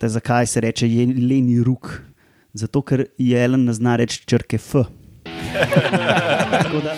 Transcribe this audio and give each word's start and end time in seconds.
Te 0.00 0.08
zakaj 0.08 0.46
se 0.46 0.60
reče 0.60 0.88
jeleni 0.88 1.58
rok? 1.64 2.02
Zato, 2.52 2.80
ker 2.82 3.04
jelen 3.18 3.66
ne 3.68 3.72
zna 3.76 3.98
reči 4.00 4.22
črke 4.24 4.56
F. 4.56 4.86
Tako 6.50 6.80
da, 6.80 6.94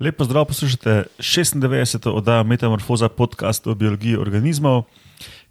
Lepo 0.00 0.24
zdrav, 0.24 0.44
poslušate 0.44 1.04
96. 1.18 2.08
oddajo 2.08 2.44
Metamorfoza 2.44 3.08
podcast 3.08 3.66
o 3.66 3.74
biologiji 3.74 4.16
organizmov, 4.16 4.82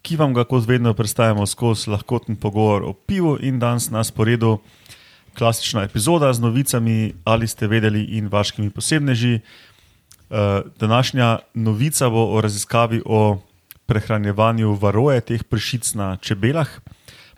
ki 0.03 0.17
vam 0.19 0.33
ga 0.35 0.43
kot 0.43 0.67
vedno 0.67 0.93
predstavljamo 0.93 1.45
skozi 1.47 1.89
lahkoten 1.89 2.35
pogovor 2.35 2.83
o 2.83 2.93
pivu 2.93 3.37
in 3.41 3.59
danes 3.59 3.89
na 3.89 4.03
sporedu 4.03 4.57
klasična 5.37 5.83
epizoda 5.83 6.33
z 6.33 6.39
novicami, 6.39 7.13
ali 7.23 7.47
ste 7.47 7.67
vedeli 7.67 8.03
in 8.17 8.27
vaškimi 8.27 8.69
posebneži. 8.69 9.39
Eh, 9.39 10.61
Današnja 10.79 11.39
novica 11.53 12.09
bo 12.09 12.25
o 12.35 12.41
raziskavi 12.41 13.01
o 13.05 13.39
prehranjevanju 13.85 14.73
varoje 14.73 15.21
teh 15.21 15.43
pršic 15.43 15.93
na 15.93 16.17
čebelah, 16.17 16.69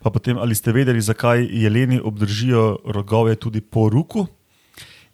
pa 0.01 0.09
potem 0.09 0.37
ali 0.37 0.55
ste 0.55 0.71
vedeli, 0.71 1.01
zakaj 1.01 1.47
jeleni 1.51 1.99
obdržijo 2.03 2.79
rogove 2.85 3.35
tudi 3.35 3.61
po 3.61 3.89
ruku 3.89 4.27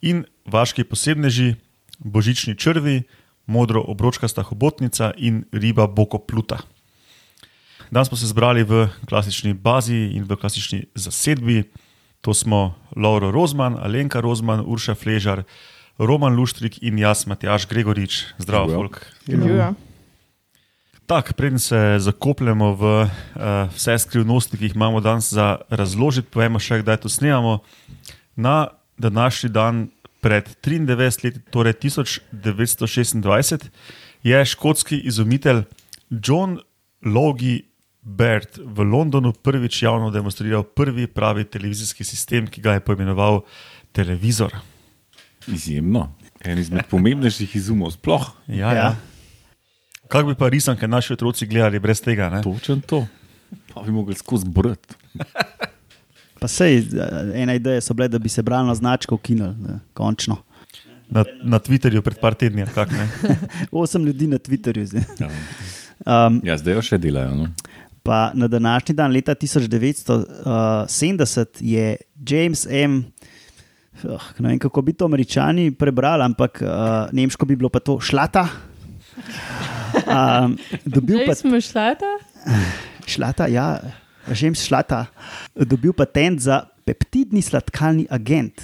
in 0.00 0.24
vaški 0.44 0.84
posebneži, 0.84 1.54
božični 1.98 2.56
črvi, 2.56 3.02
modro 3.46 3.84
obročkasta 3.86 4.42
hobotnica 4.42 5.12
in 5.16 5.44
riba 5.52 5.86
bokopluta. 5.86 6.58
Danes 7.92 8.08
smo 8.08 8.16
se 8.16 8.26
zbrali 8.26 8.64
v 8.64 8.88
klasični 9.04 9.52
bazi 9.52 10.16
in 10.16 10.24
v 10.24 10.36
klasični 10.40 10.86
zasedbi. 10.94 11.68
To 12.24 12.32
smo 12.34 12.72
Lauro 12.96 13.28
Rozman, 13.30 13.76
Alenka 13.76 14.20
Rozman, 14.20 14.64
Urša 14.64 14.94
Fležar, 14.96 15.42
Roman 15.98 16.32
Luštrik 16.32 16.80
in 16.80 16.96
jaz, 16.98 17.26
Matjaš 17.28 17.68
Gregorič. 17.68 18.24
Zdravo, 18.38 18.64
Živijo. 18.64 18.78
folk. 18.78 19.06
Živijo. 19.28 19.74
Tak, 21.06 21.32
preden 21.36 21.58
se 21.58 21.96
zakopljemo 21.98 22.72
v 22.74 22.84
uh, 23.04 23.10
vse 23.76 23.98
skrivnosti, 23.98 24.56
ki 24.56 24.64
jih 24.64 24.74
imamo 24.74 25.00
danes 25.04 25.28
za 25.28 25.58
razložiti, 25.68 26.32
povemo 26.32 26.56
še, 26.56 26.80
kdaj 26.80 26.96
to 27.04 27.12
snemamo. 27.12 27.58
Na 28.36 28.72
današnji 28.96 29.50
dan, 29.52 29.90
pred 30.24 30.48
93 30.64 31.24
leti, 31.24 31.44
torej 31.52 31.76
1926, 31.76 33.68
je 34.22 34.44
škotski 34.44 34.96
izumitelj 35.04 35.66
John 36.08 36.56
Logie 37.04 37.68
Baird 38.02 38.58
v 38.58 38.82
Londonu 38.82 39.32
prvič 39.32 39.82
javno 39.82 40.10
demonstriral 40.10 40.62
prvi 40.64 41.06
pravi 41.06 41.44
televizijski 41.44 42.04
sistem, 42.04 42.46
ki 42.46 42.60
ga 42.60 42.72
je 42.72 42.80
poimenoval 42.80 43.40
televizor. 43.92 44.52
Izjemno. 45.46 46.08
En 46.40 46.58
izmed 46.58 46.86
pomembnejših 46.90 47.56
izumov 47.56 47.90
sploh. 47.90 48.26
Ja, 48.48 48.56
Ja. 48.56 48.74
ja. 48.74 48.96
Kako 50.08 50.28
bi 50.28 50.34
pa 50.34 50.48
risanke 50.48 50.88
naši 50.88 51.12
otroci 51.12 51.46
gledali 51.46 51.78
brez 51.78 52.00
tega? 52.00 52.28
Ne? 52.30 52.42
Točen 52.42 52.80
to. 52.80 53.06
Pa 53.72 53.82
bi 53.82 53.90
mogli 53.90 54.14
skozi 54.14 54.48
brati. 54.48 54.94
pa 56.40 56.48
sej, 56.48 56.82
ena 57.34 57.54
ideja 57.54 57.80
so 57.80 57.94
bile, 57.94 58.08
da 58.08 58.18
bi 58.18 58.28
se 58.28 58.42
bralno 58.42 58.74
značko 58.74 59.14
ukinili, 59.14 59.54
ne, 59.56 59.78
končno. 59.94 60.36
Na, 61.08 61.24
na 61.44 61.58
Twitterju 61.58 62.00
pred 62.00 62.18
par 62.20 62.34
tedni, 62.34 62.62
ali 62.62 62.70
kak, 62.74 62.90
ne? 62.90 63.08
Osem 63.72 64.04
ljudi 64.04 64.26
na 64.26 64.38
Twitterju. 64.38 64.84
zdaj. 64.84 65.02
Ja. 65.20 65.30
Um, 66.26 66.40
ja, 66.44 66.58
zdaj 66.58 66.74
jo 66.74 66.82
še 66.82 66.98
delajo. 66.98 67.34
No? 67.34 67.48
Pa 68.02 68.30
na 68.34 68.48
današnji 68.48 68.94
dan, 68.94 69.12
leta 69.12 69.34
1970, 69.34 71.46
je 71.60 71.96
James 72.28 72.66
M. 72.70 73.04
Oh, 74.08 74.22
ne 74.38 74.48
vem, 74.48 74.58
kako 74.58 74.82
bi 74.82 74.92
to 74.92 75.04
američani 75.04 75.70
prebrali, 75.70 76.24
ampak 76.24 76.62
uh, 76.62 76.68
nemško 77.12 77.46
bi 77.46 77.56
bilo 77.56 77.68
pa 77.68 77.80
to 77.80 78.00
šlata. 78.00 78.48
Um, 79.94 80.58
dobil 80.94 81.26
pa 81.26 81.34
smo 81.34 81.60
šlata. 81.60 82.18
šlata, 83.12 83.46
ja, 83.46 83.80
James 84.40 84.64
šlata, 84.64 85.06
dobil 85.54 85.92
patent 85.92 86.40
za 86.40 86.62
peptidni 86.84 87.42
sladkalni 87.42 88.06
agent. 88.10 88.62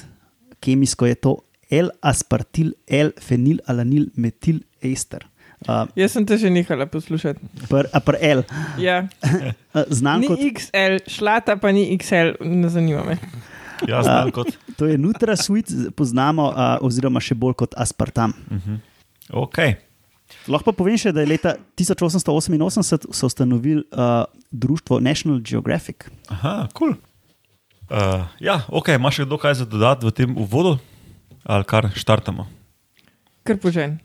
Kemijsko 0.61 1.07
je 1.07 1.15
to 1.15 1.37
L-aspartil, 1.71 2.73
L-fenilalanil, 2.89 4.09
metil 4.17 4.61
ester. 4.83 5.28
Uh, 5.67 5.91
Jaz 5.99 6.13
sem 6.15 6.23
te 6.23 6.39
že 6.39 6.51
nehala 6.51 6.87
poslušati. 6.87 7.41
pr, 7.69 7.91
a 7.91 7.99
pr 8.01 8.15
L, 8.21 8.43
Ja. 8.79 9.09
uh, 9.75 9.83
znan 9.99 10.21
Ni 10.23 10.29
kot 10.31 10.39
XL, 10.39 11.03
šlata 11.11 11.57
pa 11.59 11.73
ni 11.75 11.91
XL, 11.99 12.39
ne 12.47 12.69
zanima 12.71 13.03
me. 13.05 13.19
Ja, 13.89 14.03
znam 14.03 14.31
kot. 14.31 14.55
To 14.79 14.87
je 14.87 14.99
NutraSweet, 14.99 15.95
poznamo, 15.99 16.51
uh, 16.51 16.79
oziroma 16.83 17.19
še 17.21 17.35
bolj 17.35 17.55
kot 17.59 17.75
aspartam. 17.79 18.35
Okay. 19.31 19.75
Lahko 20.49 20.71
pa 20.71 20.79
povem 20.79 20.99
še, 20.99 21.11
da 21.13 21.23
je 21.23 21.31
leta 21.31 21.57
1888 21.79 23.11
so 23.11 23.27
ustanovili 23.27 23.83
uh, 23.93 24.25
društvo 24.51 25.01
National 25.01 25.41
Geographic. 25.41 26.07
Aha, 26.29 26.69
kul. 26.75 26.95
Cool. 26.95 27.03
Uh, 27.89 28.27
ja, 28.39 28.61
ok, 28.69 28.95
imaš 28.99 29.23
še 29.23 29.25
kdo 29.25 29.39
kaj 29.41 29.55
za 29.63 29.67
dodati 29.67 30.05
v 30.05 30.13
tem 30.13 30.35
uvodu, 30.37 30.77
ali 31.43 31.65
kar 31.65 31.89
štartamo? 31.97 32.45
Kar 33.43 33.57
požen. 33.57 33.97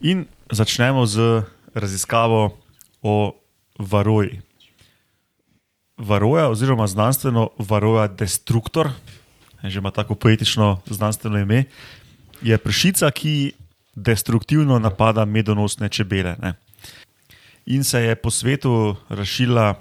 In 0.00 0.24
začnemo 0.48 1.06
z 1.06 1.44
raziskavo 1.74 2.56
o 3.02 3.36
varoji. 3.78 4.40
Varoja, 6.00 6.48
oziroma 6.48 6.86
znanstveno 6.86 7.50
varoja 7.58 8.08
destruktor, 8.08 8.88
že 9.62 9.78
ima 9.78 9.90
tako 9.90 10.14
poetično 10.14 10.80
znanstveno 10.86 11.38
ime, 11.38 11.64
je 12.42 12.58
pršica, 12.58 13.10
ki 13.10 13.52
destruktivno 13.94 14.78
napada 14.78 15.24
medonosne 15.24 15.88
čebele. 15.88 16.36
Ne. 16.40 16.54
In 17.66 17.84
se 17.84 18.00
je 18.00 18.16
po 18.16 18.30
svetu 18.30 18.96
razširila 19.08 19.74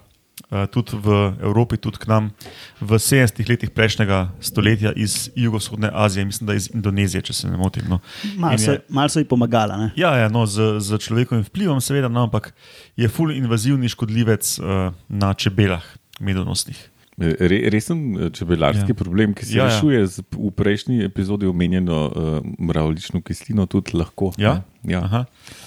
tudi 0.72 0.97
v 0.97 1.07
Evropi, 1.41 1.77
tudi 1.77 1.97
k 1.97 2.07
nam 2.07 2.31
v 2.79 2.95
70-ih 2.95 3.50
letih 3.50 3.69
prejšnjega 3.69 4.31
stoletja 4.39 4.91
iz 4.91 5.29
jugovzhodne 5.35 5.91
Azije, 5.94 6.25
mislim, 6.25 6.47
da 6.47 6.53
iz 6.53 6.69
Indonezije, 6.73 7.22
če 7.22 7.33
se 7.33 7.47
ne 7.47 7.57
motim. 7.57 7.83
No. 7.88 8.00
Malo 8.35 8.57
so, 8.57 8.72
je- 8.72 8.81
mal 8.89 9.09
so 9.09 9.19
ji 9.19 9.25
pomagala. 9.25 9.77
Ne? 9.77 9.91
Ja, 9.95 10.16
ja 10.16 10.29
no, 10.29 10.45
z, 10.45 10.79
z 10.79 10.97
človekovim 10.97 11.44
vplivom, 11.44 11.81
seveda, 11.81 12.07
no, 12.07 12.23
ampak 12.23 12.53
je 12.95 13.07
ful 13.07 13.31
invazivni 13.31 13.89
škodljivec 13.89 14.59
uh, 14.59 14.66
na 15.07 15.33
čebelah, 15.33 15.83
medonosnih. 16.19 16.79
Re, 17.19 17.67
resen 17.67 18.16
eh, 18.16 18.29
čebelarski 18.31 18.81
Ja. 18.81 18.88
ja. 18.88 18.95
problem, 18.95 19.33
ki 19.33 19.45
se 19.45 19.51
Ja, 19.51 19.57
ja, 19.57 19.63
ja. 19.63 19.75
rešuje 19.75 20.07
z 20.07 20.23
v 20.31 20.51
prejšnji 20.51 21.03
epizodi 21.03 21.45
omenjeno 21.45 21.97
uh, 22.06 22.13
mravljično 22.59 23.19
kislino, 23.21 23.66
tudi 23.66 23.91
lahko. 23.94 24.31
Ja? 24.38 24.63
ne? 24.83 24.94
ja. 24.94 25.03
Aha. 25.03 25.25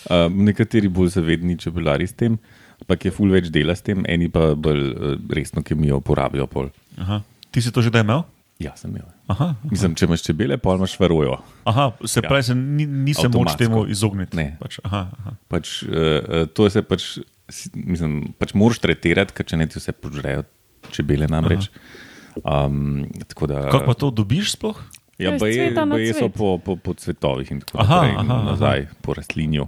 Uh, 0.08 0.32
nekateri 0.32 0.88
bolj 0.88 1.08
zavedni 1.12 1.58
čebelari 1.58 2.06
s 2.06 2.16
tem, 2.16 2.38
ampak 2.82 3.06
je 3.06 3.14
ful 3.14 3.30
več 3.30 3.48
dela 3.48 3.74
s 3.74 3.82
tem, 3.82 4.02
eni 4.06 4.28
pa 4.28 4.52
bolj 4.54 4.82
uh, 4.90 5.16
resno 5.30 5.62
kemijo 5.62 6.02
uporabljajo. 6.02 6.46
Pol. 6.46 6.68
Aha. 6.98 7.22
Ti 7.50 7.62
si 7.62 7.70
to 7.70 7.80
že 7.80 7.94
imel? 7.94 8.24
Ja, 8.60 8.76
sem 8.78 8.92
imel. 8.92 9.08
Aha, 9.26 9.54
Mislim, 9.66 9.94
če 9.96 10.06
imaš 10.06 10.22
čebele, 10.22 10.54
pa 10.60 10.76
imaš 10.76 10.94
varojo. 11.00 11.38
aha 11.64 11.92
se 12.04 12.20
Ja. 12.20 12.28
pravi, 12.28 12.42
se 12.42 12.54
ni, 12.54 12.86
ni 12.86 13.14
se 13.14 13.26
moč 13.28 13.56
temu 13.56 13.86
izogniti. 13.88 14.36
Ne. 14.36 14.56
Pač, 14.60 14.78
aha, 14.84 15.08
aha. 15.18 15.32
Pač, 15.48 15.82
uh, 15.82 16.46
to 16.46 16.68
se 16.70 16.82
pač, 16.82 17.18
mislim, 17.74 18.34
pač 18.38 18.54
moraš 18.54 18.78
tretirati, 18.78 19.32
ker 19.34 19.46
če 19.46 19.56
ne 19.56 19.66
ti 19.66 19.80
vse 19.80 19.92
požrejo 19.92 20.44
čebele 20.90 21.26
namreč. 21.26 21.70
Um, 22.44 23.08
tako 23.28 23.46
da, 23.50 23.66
Kako 23.68 23.86
pa 23.86 23.94
to 23.94 24.10
dobiš 24.12 24.54
sploh? 24.54 24.78
Ja, 25.18 25.34
baje, 25.38 25.68
cveta 25.68 25.84
na 25.84 25.94
baje 25.94 26.14
so 26.16 26.28
po, 26.32 26.56
po, 26.58 26.76
po 26.76 26.94
cvetovih 26.94 27.50
in 27.52 27.60
tako 27.60 27.82
Aha, 27.82 27.94
naprej, 27.94 28.14
aha, 28.16 28.24
aha. 28.32 28.44
nazaj 28.46 28.80
po 29.02 29.14
rastlinju. 29.14 29.66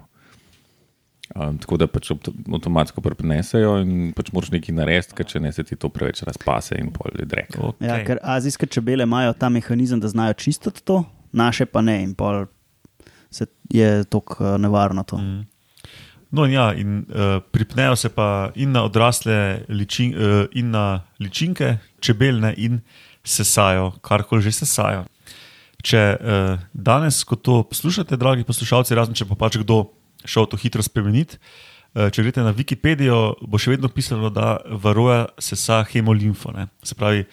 Um, 1.35 1.57
tako 1.59 1.77
da 1.83 1.89
pač 1.91 2.13
avto- 2.15 2.31
avtomatsko 2.47 3.03
prenesejo 3.03 3.73
in 3.83 4.13
pač 4.15 4.29
moraš 4.31 4.53
nekaj 4.55 4.75
narediti, 4.77 5.17
ker 5.19 5.27
če 5.27 5.41
ne 5.43 5.51
se 5.51 5.65
ti 5.67 5.75
to 5.75 5.89
preveč 5.91 6.21
razpase 6.23 6.79
in 6.79 6.93
pol 6.95 7.11
je 7.19 7.27
drek. 7.27 7.57
Okay. 7.59 7.89
Ja, 7.89 7.97
ker 8.07 8.21
azijske 8.23 8.69
čebele 8.71 9.03
imajo 9.03 9.33
ta 9.35 9.49
mehanizem, 9.51 9.99
da 9.99 10.07
znajo 10.13 10.37
čistiti 10.39 10.85
to, 10.87 11.01
naše 11.35 11.67
pa 11.67 11.83
ne. 11.83 11.97
In 12.05 12.13
pol 12.15 12.45
se 13.35 13.49
je 13.67 14.05
tako 14.07 14.55
nevarno 14.63 15.03
to. 15.03 15.19
Mm. 15.19 15.43
No, 16.35 16.47
in 16.47 16.55
ja, 16.55 16.69
in 16.75 17.03
uh, 17.03 17.43
pripnejo 17.51 17.97
se 17.99 18.13
pa 18.15 18.53
in 18.55 18.71
na 18.71 18.85
odrasle 18.87 19.65
ličin, 19.69 20.15
uh, 20.15 20.47
in 20.55 20.71
na 20.71 21.03
ličinke, 21.19 21.77
čebelne 21.99 22.55
in 22.59 22.79
sesajo, 23.27 23.91
karkoli 24.03 24.43
že 24.47 24.55
sesajo. 24.63 25.03
Če 25.83 26.07
uh, 26.15 26.63
danes, 26.73 27.25
ko 27.27 27.35
to 27.35 27.63
poslušate, 27.67 28.19
dragi 28.23 28.47
poslušalci, 28.47 28.95
razen 28.95 29.19
če 29.19 29.27
pa 29.31 29.39
pač 29.39 29.59
kdo 29.63 29.83
šel 30.25 30.49
to 30.51 30.59
hitro 30.61 30.83
spremeniti, 30.85 31.39
uh, 31.39 32.09
če 32.13 32.25
greste 32.25 32.45
na 32.45 32.55
Wikipedijo, 32.57 33.37
bo 33.43 33.61
še 33.61 33.75
vedno 33.77 33.91
pisalo, 33.93 34.31
da 34.33 34.59
varoja 34.67 35.29
sesa 35.43 35.83
hemolimfo. 35.89 36.53
Ne? 36.57 36.69
Se 36.87 36.97
pravi, 36.99 37.27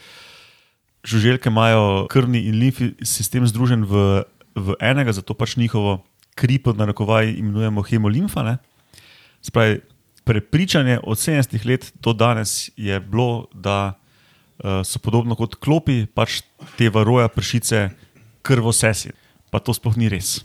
žuželke 1.07 1.49
imajo 1.49 2.07
krvni 2.11 2.43
in 2.49 2.59
limfni 2.61 2.93
sistem 3.07 3.47
združen 3.49 3.85
v, 3.89 4.23
v 4.55 4.77
enega, 4.83 5.15
zato 5.15 5.33
pač 5.37 5.57
njihovo 5.57 6.01
kri 6.37 6.59
pod 6.61 6.77
narekovaj 6.79 7.33
imenujemo 7.33 7.83
hemolimfa. 7.85 8.43
Ne? 8.45 8.57
Spravi, 9.41 9.81
prepričanje 10.23 10.99
od 11.03 11.17
70 11.17 11.65
let 11.65 11.93
do 12.01 12.13
danes 12.13 12.69
je 12.77 12.99
bilo, 12.99 13.47
da 13.53 13.93
uh, 13.93 14.81
so 14.85 14.99
podobno 14.99 15.35
kot 15.35 15.55
klopi, 15.55 16.05
pač 16.05 16.41
te 16.77 16.89
varoja 16.89 17.27
pršice 17.27 17.89
krvosesi. 18.41 19.11
Pa 19.51 19.59
to 19.59 19.73
sploh 19.75 19.97
ni 19.97 20.07
res, 20.07 20.39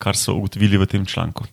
kar 0.00 0.16
so 0.16 0.34
ugotovili 0.40 0.80
v 0.80 0.88
tem 0.88 1.04
članku. 1.06 1.44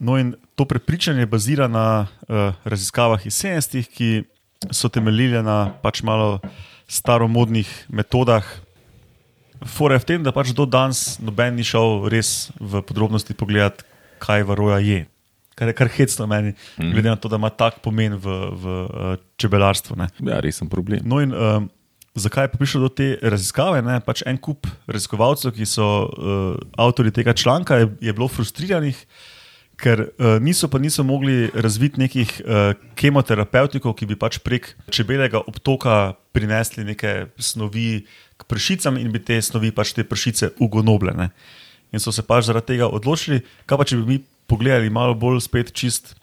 No, 0.00 0.16
in 0.20 0.34
to 0.56 0.64
prepričanje 0.64 1.26
bazira 1.26 1.68
na 1.68 2.06
uh, 2.06 2.52
raziskavah 2.64 3.26
iz 3.26 3.36
70-ih, 3.36 3.88
ki 3.88 4.10
so 4.72 4.88
temeljile 4.92 5.42
na 5.44 5.72
pač 5.82 6.02
malo 6.04 6.40
staromodnih 6.88 7.68
metodah. 7.88 8.44
Fore 9.64 9.96
je 9.96 10.04
v 10.04 10.08
tem, 10.08 10.24
da 10.24 10.32
pač 10.32 10.52
do 10.56 10.64
danes 10.64 11.20
noben 11.20 11.56
ni 11.56 11.64
šel 11.64 12.08
res 12.12 12.48
v 12.60 12.80
podrobnosti 12.84 13.36
pogledati, 13.36 13.84
kaj 14.20 14.44
varoja 14.48 14.80
je. 14.84 15.04
Kar 15.56 15.68
je 15.68 15.76
kar 15.76 15.92
hecno 15.92 16.24
meni, 16.28 16.54
mm. 16.80 16.92
glede 16.96 17.12
na 17.12 17.16
to, 17.20 17.28
da 17.28 17.36
ima 17.36 17.52
tak 17.52 17.82
pomen 17.84 18.16
v, 18.16 18.36
v 18.56 18.64
uh, 18.84 19.12
čebelarstvu. 19.36 20.00
Ne. 20.00 20.08
Ja, 20.24 20.40
resen 20.40 20.72
problem. 20.72 21.04
No, 21.04 21.20
in 21.20 21.36
um, 21.36 21.68
zakaj 22.14 22.44
je 22.44 22.54
prišlo 22.54 22.80
do 22.86 22.90
te 22.90 23.18
raziskave? 23.22 23.82
Ne? 23.82 24.00
Pač 24.04 24.22
en 24.26 24.38
kup 24.38 24.66
raziskovalcev, 24.90 25.54
ki 25.54 25.66
so 25.68 25.86
uh, 26.06 26.56
avtori 26.80 27.12
tega 27.14 27.34
članka, 27.36 27.80
je, 27.82 27.90
je 28.00 28.14
bilo 28.16 28.28
frustriranih, 28.28 28.98
ker 29.80 30.04
uh, 30.08 30.36
niso 30.42 30.68
pa 30.68 30.80
niso 30.82 31.04
mogli 31.06 31.48
razviti 31.54 32.00
nekih 32.00 32.34
uh, 32.42 32.74
kemoterapevtikov, 32.98 33.94
ki 33.96 34.10
bi 34.10 34.18
pač 34.18 34.40
prek 34.44 34.74
čebelega 34.92 35.40
obtoka 35.46 36.16
prinesli 36.36 36.84
neke 36.84 37.30
snovi 37.38 38.04
k 38.36 38.48
pršicam 38.48 38.98
in 39.00 39.12
bi 39.14 39.22
te 39.22 39.40
snovi 39.42 39.72
pač 39.72 39.94
te 39.96 40.04
pršice 40.04 40.54
ugonobljene. 40.60 41.30
In 41.90 42.02
so 42.02 42.14
se 42.14 42.22
pač 42.26 42.50
zaradi 42.50 42.74
tega 42.74 42.90
odločili, 42.90 43.42
kaj 43.66 43.78
pa 43.78 43.86
če 43.86 43.98
bi 44.02 44.06
mi 44.06 44.18
pogledali 44.50 44.90
malo 44.90 45.14
bolj 45.14 45.40
spet 45.46 45.72
čist 45.74 46.14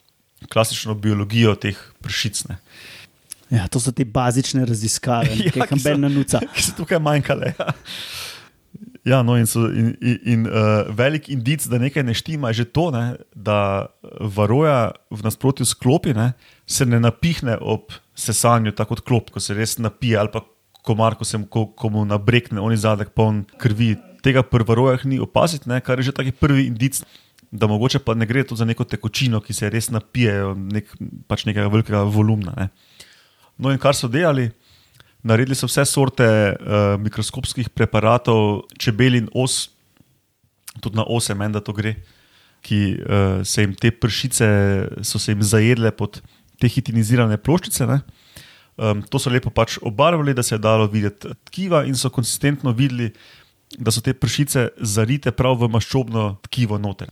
klasično 0.51 0.93
biologijo 0.99 1.55
teh 1.57 1.79
pršic. 2.03 2.45
Ne. 2.51 2.59
Ja, 3.53 3.67
to 3.71 3.79
so 3.79 3.93
te 3.95 4.05
bazične 4.05 4.65
raziskave, 4.67 5.35
Ja, 5.39 5.51
ki 5.53 5.63
jih 5.63 6.01
ne 6.01 6.09
nuca. 6.11 6.41
ki 6.55 6.65
so 6.65 6.75
tukaj 6.77 6.99
manjkale. 7.03 7.53
Ja, 7.55 7.69
ja 9.07 9.21
no, 9.23 9.37
in, 9.39 9.47
so, 9.47 9.67
in, 9.71 9.93
in, 10.01 10.17
in 10.25 10.47
uh, 10.49 10.89
velik 10.97 11.29
indic, 11.33 11.67
da 11.71 11.79
nekaj 11.81 12.03
ne 12.07 12.15
štima, 12.17 12.51
je 12.51 12.63
že 12.63 12.67
to, 12.75 12.89
ne, 12.95 13.05
da 13.31 13.87
varoja 14.19 14.91
v 15.13 15.23
nasprotju 15.23 15.67
s 15.67 15.77
klopi 15.77 16.15
ne, 16.17 16.33
se 16.67 16.85
ne 16.85 16.99
napihne 17.03 17.55
ob 17.61 17.95
sesanju, 18.17 18.75
tako 18.75 18.97
kot 18.97 19.05
klop, 19.07 19.31
ko 19.31 19.43
se 19.43 19.55
res 19.55 19.77
napije, 19.79 20.19
ali 20.19 20.33
pa 20.33 20.43
komar, 20.87 21.15
ko 21.19 21.27
se 21.27 21.39
mu 21.39 21.47
ko, 21.51 21.67
ko 21.75 21.91
mu 21.91 22.03
nabrekne, 22.07 22.59
oni 22.63 22.79
zadek 22.79 23.11
poln 23.15 23.43
krvi. 23.61 23.95
Tega 24.25 24.41
pri 24.43 24.65
varojah 24.67 25.05
ni 25.07 25.19
opaziti, 25.23 25.69
ne, 25.69 25.79
kar 25.83 25.99
je 25.99 26.09
že 26.09 26.17
taki 26.19 26.35
prvi 26.35 26.67
indic. 26.71 27.03
Da 27.47 27.67
mogoče 27.71 28.01
pa 28.03 28.11
ne 28.17 28.25
gre 28.27 28.41
tu 28.43 28.57
za 28.59 28.65
neko 28.67 28.83
tekočino, 28.83 29.39
ki 29.39 29.53
se 29.55 29.69
res 29.71 29.87
napije, 29.93 30.33
nek, 30.75 30.89
pač 31.31 31.45
nekega 31.47 31.69
velikega 31.71 32.01
volumna. 32.11 32.51
Ne. 32.57 32.67
No, 33.57 33.71
in 33.73 33.81
kar 33.81 33.95
so 33.97 34.09
delali, 34.11 34.51
naredili 35.25 35.57
so 35.57 35.69
vse 35.69 35.85
sorte 35.89 36.27
uh, 36.27 36.93
mikroskopskih 37.01 37.71
preparatov, 37.73 38.67
čebelin 38.77 39.29
os, 39.33 39.67
tudi 40.81 40.97
na 40.99 41.05
ose, 41.09 41.33
meni 41.33 41.57
da 41.57 41.63
to 41.63 41.73
gre, 41.73 41.95
ki 42.65 42.81
uh, 42.97 43.39
se 43.47 43.65
jim 43.65 43.73
te 43.77 43.91
pršice 43.91 44.47
so 45.05 45.19
se 45.21 45.33
jim 45.33 45.41
zajedle 45.41 45.91
pod 45.95 46.21
te 46.61 46.69
hitinizirane 46.69 47.37
ploščice. 47.41 47.99
Um, 48.77 49.01
to 49.01 49.17
so 49.17 49.33
lepo 49.33 49.49
pač 49.49 49.79
obarvali, 49.81 50.35
da 50.37 50.45
se 50.45 50.55
je 50.55 50.61
dalo 50.61 50.85
videti 50.91 51.33
tkiva, 51.49 51.83
in 51.89 51.97
so 51.97 52.11
konsistentno 52.13 52.73
videli, 52.77 53.09
da 53.77 53.91
so 53.91 54.03
te 54.05 54.13
pršice 54.13 54.69
zarite 54.77 55.33
prav 55.33 55.57
v 55.63 55.69
maščobno 55.73 56.27
tkivo 56.45 56.77
noter. 56.81 57.09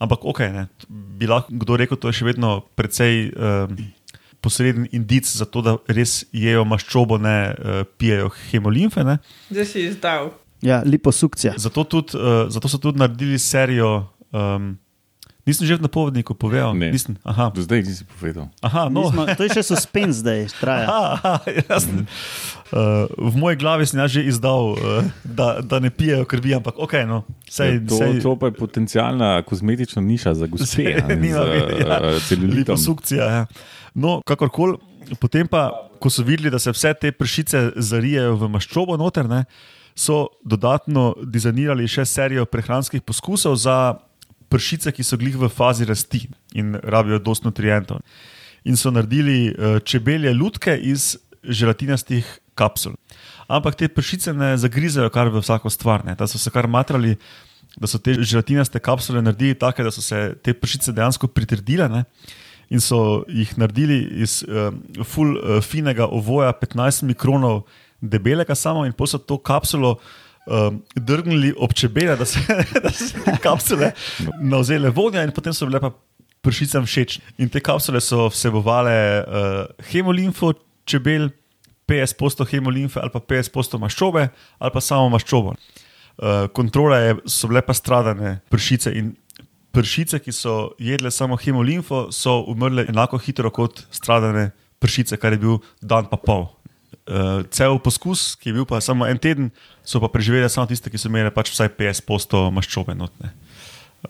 Ampak, 0.00 0.24
ok, 0.28 0.40
ne, 0.52 0.66
bi 0.88 1.28
lahko 1.28 1.52
kdo 1.56 1.76
rekel, 1.80 2.00
to 2.00 2.10
je 2.12 2.18
še 2.18 2.28
vedno 2.28 2.58
precej 2.76 3.30
um, 3.32 3.76
posreden 4.46 4.86
indic 4.94 5.28
za 5.28 5.44
to, 5.50 5.62
da 5.66 5.76
res 5.90 6.22
jejo 6.32 6.64
maščobo, 6.68 7.18
ne 7.22 7.36
uh, 7.50 7.82
pijejo 7.98 8.30
hemolimfe. 8.48 9.04
Ne. 9.06 9.18
Zdaj 9.50 9.70
si 9.72 9.86
izdal. 9.90 10.32
Ja, 10.64 10.80
liposukcija. 10.86 11.56
Zato, 11.60 11.84
tudi, 11.84 12.16
uh, 12.16 12.46
zato 12.52 12.70
so 12.70 12.80
tudi 12.82 13.02
naredili 13.02 13.38
serijo. 13.42 14.06
Um, 14.32 14.76
nisem 15.46 15.64
že 15.66 15.78
v 15.78 15.86
napovedniku 15.86 16.34
povedal. 16.34 16.74
Ne. 16.74 16.90
Nisem, 16.90 17.14
aha, 17.22 17.54
Do 17.54 17.62
zdaj 17.62 17.86
nisi 17.86 18.02
povedal. 18.04 18.50
aha, 18.60 18.90
no. 18.90 19.06
Nismo, 19.06 19.24
to 19.38 19.46
je 19.46 19.50
še 19.56 19.62
suspens, 19.62 20.20
zdaj 20.20 20.50
traja. 20.58 20.86
Aha, 20.90 21.10
aha, 21.22 21.34
jasno. 21.70 22.02
Uh, 22.74 23.06
v 23.30 23.34
moji 23.38 23.56
glavi 23.62 23.86
sem 23.86 24.02
že 24.10 24.26
izdal, 24.26 24.74
uh, 24.74 25.06
da, 25.22 25.62
da 25.62 25.78
ne 25.78 25.86
pijejo 25.94 26.26
krvi, 26.26 26.58
ampak 26.58 26.74
ok, 26.82 27.06
no. 27.06 27.22
Sej, 27.46 27.78
Ja, 27.78 27.86
to, 27.86 27.94
sej, 27.94 28.18
to 28.26 28.34
pa 28.34 28.50
je 28.50 28.58
potencijalna 28.58 29.42
kozmetična 29.46 30.02
niša 30.02 30.34
za 30.34 30.50
gospe. 30.50 30.98
Nima 31.14 31.46
ja. 31.46 32.02
eh. 32.02 32.36
Liposukcija. 32.36 33.24
Ja. 33.24 33.42
No, 33.94 34.18
kakorkoli, 34.26 34.76
potem 35.22 35.46
pa, 35.46 35.70
ko 36.02 36.10
so 36.10 36.26
videli, 36.26 36.50
da 36.50 36.58
se 36.58 36.74
vse 36.74 36.90
te 36.98 37.12
pršice 37.14 37.70
zarijejo 37.78 38.34
v 38.36 38.50
maščobo 38.50 38.98
noter, 38.98 39.30
ne, 39.30 39.44
so 39.96 40.26
dodatno 40.44 41.14
dizajnirali 41.24 41.86
še 41.88 42.04
serijo 42.04 42.44
prehranskih 42.44 43.00
poskusov 43.00 43.56
za 43.56 43.96
pršice, 44.56 44.92
ki 44.92 45.04
so 45.04 45.18
glih 45.20 45.36
v 45.36 45.50
fazi 45.52 45.84
rasti 45.88 46.24
in 46.56 46.74
rabijo 46.82 47.20
dosto 47.20 47.50
nutrientov. 47.50 48.00
In 48.64 48.76
so 48.80 48.90
naredili 48.90 49.52
uh, 49.52 49.78
čebelje 49.84 50.32
lutke 50.34 50.74
iz 50.74 51.14
želatinastih 51.44 52.26
kapsul. 52.56 52.96
Ampak 53.46 53.76
te 53.78 53.88
pršice 53.88 54.32
ne 54.34 54.56
zagrizejo 54.58 55.10
kar 55.14 55.30
v 55.30 55.42
vsako 55.44 55.70
stvar, 55.70 56.04
ne. 56.04 56.16
da 56.18 56.26
so 56.26 56.38
se 56.38 56.50
kar 56.50 56.66
matrali, 56.66 57.14
da 57.76 57.86
so 57.86 58.00
te 58.02 58.16
želatinaste 58.18 58.80
kapsule 58.82 59.22
naredili 59.22 59.54
tako, 59.54 59.86
da 59.86 59.92
so 59.94 60.02
se 60.02 60.34
te 60.42 60.54
pršice 60.54 60.92
dejansko 60.92 61.28
pritrdile. 61.28 61.88
Ne. 61.92 62.04
In 62.70 62.82
so 62.82 63.22
jih 63.28 63.52
naredili 63.60 64.00
iz 64.24 64.40
uh, 64.42 64.72
full 65.04 65.36
uh, 65.36 65.60
finega 65.62 66.08
ovoja, 66.10 66.50
15 66.52 67.06
mikronov 67.06 67.62
debelega, 68.00 68.54
samo 68.54 68.86
in 68.86 68.94
so 69.06 69.18
to 69.18 69.38
kapsulo 69.38 69.98
um, 70.46 70.82
drgnili 70.94 71.52
ob 71.56 71.74
čebele, 71.74 72.16
da, 72.16 72.24
se, 72.24 72.40
da 72.84 72.90
se 72.90 73.36
kapsule 73.42 73.92
navzele 74.40 74.90
vonja, 74.90 75.24
in 75.26 75.34
potem 75.34 75.54
so 75.54 75.68
bile 75.68 75.80
pa 75.82 75.92
pršicam 76.46 76.86
všeč. 76.86 77.18
In 77.42 77.50
te 77.52 77.60
kapsule 77.60 78.00
so 78.00 78.28
vsebovale 78.30 78.96
uh, 79.22 79.90
hemolimfo 79.90 80.54
čebel, 80.86 81.30
50% 81.86 82.42
hemolimfe 82.50 82.98
ali 82.98 83.12
pa 83.14 83.20
50% 83.22 83.78
maščobe, 83.78 84.28
ali 84.58 84.74
pa 84.74 84.82
samo 84.82 85.10
maščobo. 85.14 85.54
Uh, 86.16 86.46
kontrole 86.54 86.98
je, 87.02 87.16
so 87.30 87.50
bile 87.50 87.62
pa 87.62 87.74
stradane 87.76 88.40
pršice 88.50 88.90
in 88.96 89.12
pršice, 89.76 90.18
ki 90.24 90.32
so 90.32 90.72
jedle 90.82 91.10
samo 91.12 91.36
hemolimfo, 91.36 92.08
so 92.10 92.40
umrle 92.48 92.86
enako 92.88 93.20
hitro 93.22 93.52
kot 93.54 93.84
stradane 93.94 94.50
pršice, 94.82 95.18
kar 95.20 95.36
je 95.36 95.42
bil 95.42 95.58
dan 95.80 96.08
pa 96.10 96.18
pol. 96.18 96.48
Uh, 97.06 97.44
cel 97.54 97.78
poskus, 97.78 98.34
ki 98.40 98.50
je 98.50 98.54
bil 98.58 98.66
pa 98.66 98.80
samo 98.82 99.06
en 99.06 99.18
teden, 99.18 99.50
so 99.86 100.02
pa 100.02 100.10
preživeli 100.10 100.48
samo 100.50 100.66
tiste, 100.66 100.90
ki 100.90 100.98
so 100.98 101.10
imeli 101.10 101.30
pač 101.34 101.52
vsaj 101.54 101.70
50% 101.78 102.48
maščobe. 102.54 102.96
Notne. 102.98 103.30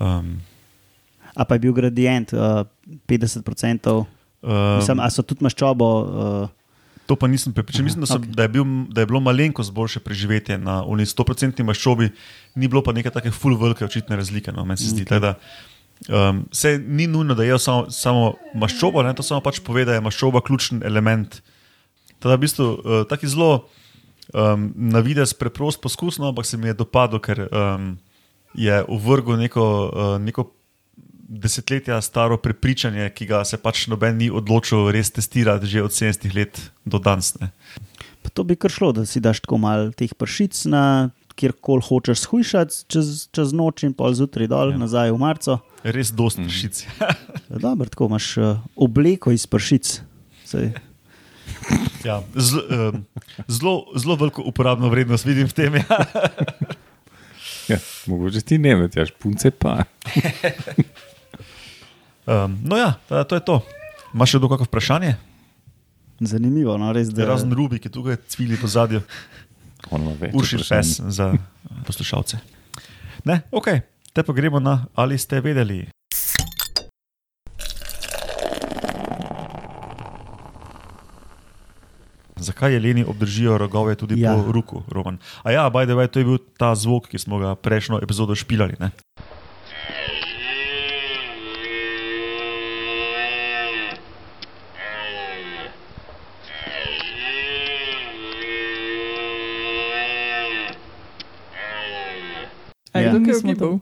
Um, 0.00 0.38
A 1.36 1.44
pa 1.44 1.56
je 1.56 1.66
bil 1.68 1.74
gradient 1.76 2.32
uh, 2.32 2.64
50%, 3.08 3.44
um, 3.92 4.06
Mislim, 4.80 5.00
a 5.04 5.10
so 5.12 5.20
tudi 5.20 5.44
maščobo. 5.44 5.88
Uh, 6.04 6.54
To 7.06 7.14
pa 7.14 7.28
nisem 7.30 7.52
prepričan. 7.54 7.84
Mislim, 7.84 8.02
da, 8.02 8.06
so, 8.06 8.18
okay. 8.18 8.34
da, 8.34 8.42
je 8.42 8.48
bil, 8.48 8.64
da 8.90 9.00
je 9.00 9.06
bilo 9.06 9.20
malenkost 9.20 9.72
boljše 9.72 10.00
preživetje 10.00 10.58
na 10.58 10.82
oni 10.82 11.06
100% 11.06 11.62
maščobi, 11.62 12.10
ni 12.54 12.68
bilo 12.68 12.82
pa 12.82 12.92
neke 12.92 13.10
take 13.14 13.30
full 13.30 13.58
velike 13.60 13.84
očitne 13.84 14.16
razlike. 14.16 14.52
No, 14.52 14.64
meni 14.64 14.82
se 14.82 14.90
zdi. 14.90 15.04
Okay. 15.04 15.20
Da, 15.22 15.34
um, 16.08 16.42
se 16.52 16.78
ni 16.78 17.06
nujno, 17.06 17.34
da 17.34 17.46
je 17.46 17.58
samo, 17.58 17.90
samo 17.90 18.32
maščobo, 18.54 19.04
ne, 19.06 19.14
to 19.14 19.22
samo 19.22 19.40
pač 19.40 19.60
pove, 19.62 19.84
da 19.86 19.94
je 19.94 20.02
maščoba 20.02 20.42
ključen 20.42 20.82
element. 20.86 21.38
Teda 22.22 22.36
v 22.36 22.44
bistvu 22.46 22.66
uh, 22.66 23.02
taki 23.08 23.28
zelo 23.28 23.66
um, 24.32 24.72
na 24.74 25.00
vides 25.04 25.34
preprost 25.34 25.80
poskus, 25.80 26.18
no, 26.18 26.30
ampak 26.32 26.46
se 26.46 26.56
mi 26.56 26.70
je 26.70 26.74
dopadlo, 26.74 27.20
ker 27.20 27.46
um, 27.46 27.96
je 28.56 28.84
uvrgel 28.88 29.36
neko, 29.36 29.66
uh, 29.92 30.16
neko 30.22 30.50
desetletja 31.28 32.00
staro 32.00 32.38
prepričanje, 32.38 33.10
ki 33.10 33.26
ga 33.26 33.42
se 33.44 33.58
pač 33.58 33.86
noben 33.90 34.16
ni 34.20 34.30
odločil 34.30 34.90
res 34.94 35.10
testirati 35.10 35.66
že 35.66 35.82
od 35.82 35.90
70 35.90 36.34
let 36.34 36.60
do 36.84 36.98
danes. 36.98 37.34
Ne. 37.40 37.50
pa 38.22 38.30
to 38.30 38.44
bi 38.44 38.56
kar 38.56 38.70
šlo, 38.70 38.92
da 38.92 39.06
si 39.06 39.20
daš 39.20 39.40
tako 39.40 39.58
malo 39.58 39.90
teh 39.94 40.14
pršic 40.14 40.64
na 40.70 41.10
kjerkoli 41.36 41.82
hočeš 41.84 42.24
shujšati 42.24 42.76
čez, 42.88 43.28
čez 43.30 43.52
noč 43.52 43.84
in 43.84 43.92
pol 43.92 44.14
zjutraj 44.16 44.48
dol, 44.48 44.72
ja. 44.72 44.80
nazaj 44.80 45.12
v 45.12 45.20
marco. 45.20 45.58
Res 45.84 46.10
dosti 46.10 46.46
pršic. 46.48 46.82
Ja, 47.00 47.12
dobro, 47.66 47.88
tako 47.92 48.08
imaš 48.10 48.30
uh, 48.40 48.62
obleko 48.74 49.34
iz 49.36 49.46
pršic. 49.46 50.00
Sej. 50.46 50.72
Ja, 52.04 52.20
zelo, 52.34 52.92
zelo, 53.48 53.74
zelo 53.96 54.16
veliko 54.16 54.42
uporabno 54.46 54.88
vrednost 54.92 55.26
vidim 55.28 55.48
v 55.48 55.56
tem. 55.56 55.80
Ja. 55.80 56.00
Ja, 57.66 57.78
mogoče 58.06 58.40
ti 58.46 58.58
ne 58.62 58.76
veš, 58.78 59.10
punce 59.18 59.50
pa. 59.50 59.84
Um, 62.26 62.58
no, 62.62 62.76
ja, 62.76 62.94
to 63.08 63.34
je 63.34 63.42
to. 63.42 63.56
Imaš 64.14 64.32
še 64.34 64.38
kdo 64.40 64.48
kakšno 64.50 64.66
vprašanje? 64.66 65.12
Zanimivo, 66.26 66.74
no, 66.80 66.88
res, 66.94 67.10
da 67.14 67.26
Razen 67.28 67.52
Rubi, 67.54 67.78
ki 67.82 67.90
tukaj 67.92 68.16
cvili 68.32 68.58
po 68.58 68.70
zadju, 68.70 69.02
uši 70.32 70.58
pes 70.62 70.96
za 71.14 71.28
poslušalce. 71.86 72.40
Ne, 73.28 73.42
ok, 73.54 73.68
te 74.10 74.24
pa 74.26 74.34
gremo 74.34 74.62
na 74.62 74.86
ali 74.98 75.18
ste 75.22 75.42
vedeli. 75.44 75.84
Zakaj 82.36 82.72
jeleni 82.72 83.04
obdržijo 83.04 83.58
rogove 83.58 83.94
tudi 83.94 84.20
Ja. 84.20 84.34
po 84.34 84.52
ruku, 84.52 84.82
Roman? 84.88 85.18
A 85.42 85.50
ja, 85.50 85.70
by 85.70 85.84
the 85.84 85.92
way, 85.92 86.08
to 86.08 86.18
je 86.18 86.24
bil 86.24 86.38
ta 86.58 86.74
zvok, 86.74 87.08
ki 87.08 87.18
smo 87.18 87.38
ga 87.38 87.54
prejšnjo 87.54 88.00
epizodo 88.02 88.34
špilali. 88.34 88.76
Ne? 88.80 88.90
Ja. 102.94 103.10
kdo 103.10 103.18
Nismo 103.18 103.50
ugibal? 103.50 103.78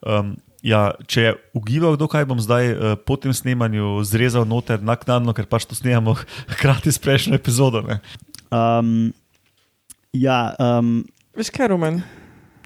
Um, 0.00 0.36
ja, 0.62 0.92
če 1.06 1.20
je 1.22 1.32
ugibal, 1.56 1.96
kdo 1.96 2.08
kaj 2.10 2.26
bom 2.28 2.40
zdaj 2.42 2.64
uh, 2.72 2.94
po 3.00 3.16
tem 3.16 3.32
snemanju 3.34 4.00
zrezal 4.04 4.44
noter 4.48 4.82
naknadno, 4.82 5.32
ker 5.36 5.48
pač 5.50 5.66
to 5.68 5.78
snemamo 5.78 6.16
hkrati 6.56 6.92
s 6.92 7.00
prejšnjo 7.00 7.36
epizodo. 7.38 7.82
Ne? 7.86 8.00
Um, 8.52 9.12
ja, 10.12 10.52
um, 10.58 11.04
Veš 11.38 11.52
kaj, 11.54 11.70
Roman? 11.72 12.02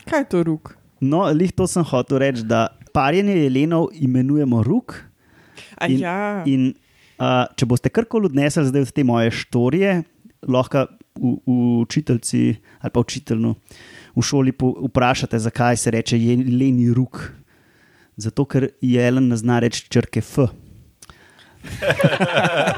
Kaj 0.08 0.24
je 0.24 0.30
to 0.32 0.42
rok? 0.46 0.74
no, 1.04 1.26
lih 1.36 1.52
to 1.52 1.66
sem 1.68 1.84
hotel 1.84 2.22
reči, 2.22 2.44
da 2.48 2.72
parjenje 2.96 3.34
jelenov 3.44 3.90
imenujemo 3.92 4.62
ruk. 4.64 4.96
A 5.76 5.88
In- 5.90 6.00
ja, 6.00 6.42
In 6.48 6.72
uh, 7.20 7.44
če 7.52 7.68
boste 7.68 7.92
karkoli 7.92 8.30
odnesli 8.30 8.64
zdaj 8.70 8.86
od 8.88 8.92
te 8.94 9.04
moje 9.04 9.34
štorije, 9.36 9.98
lahko 10.48 10.86
v, 11.20 11.34
v 11.44 11.58
učiteljci 11.84 12.40
ali 12.80 12.90
pa 12.92 13.00
učiteljnu 13.00 13.52
v 14.14 14.22
šoli 14.22 14.52
po, 14.52 14.72
vprašate, 14.88 15.38
zakaj 15.38 15.76
se 15.76 15.90
reče 15.90 16.18
jeleni 16.18 16.88
ruk. 16.94 17.20
Zato, 18.16 18.44
ker 18.44 18.68
jelen 18.80 19.28
ne 19.28 19.36
zna 19.36 19.58
reči 19.64 19.88
črke 19.90 20.22
F. 20.22 20.46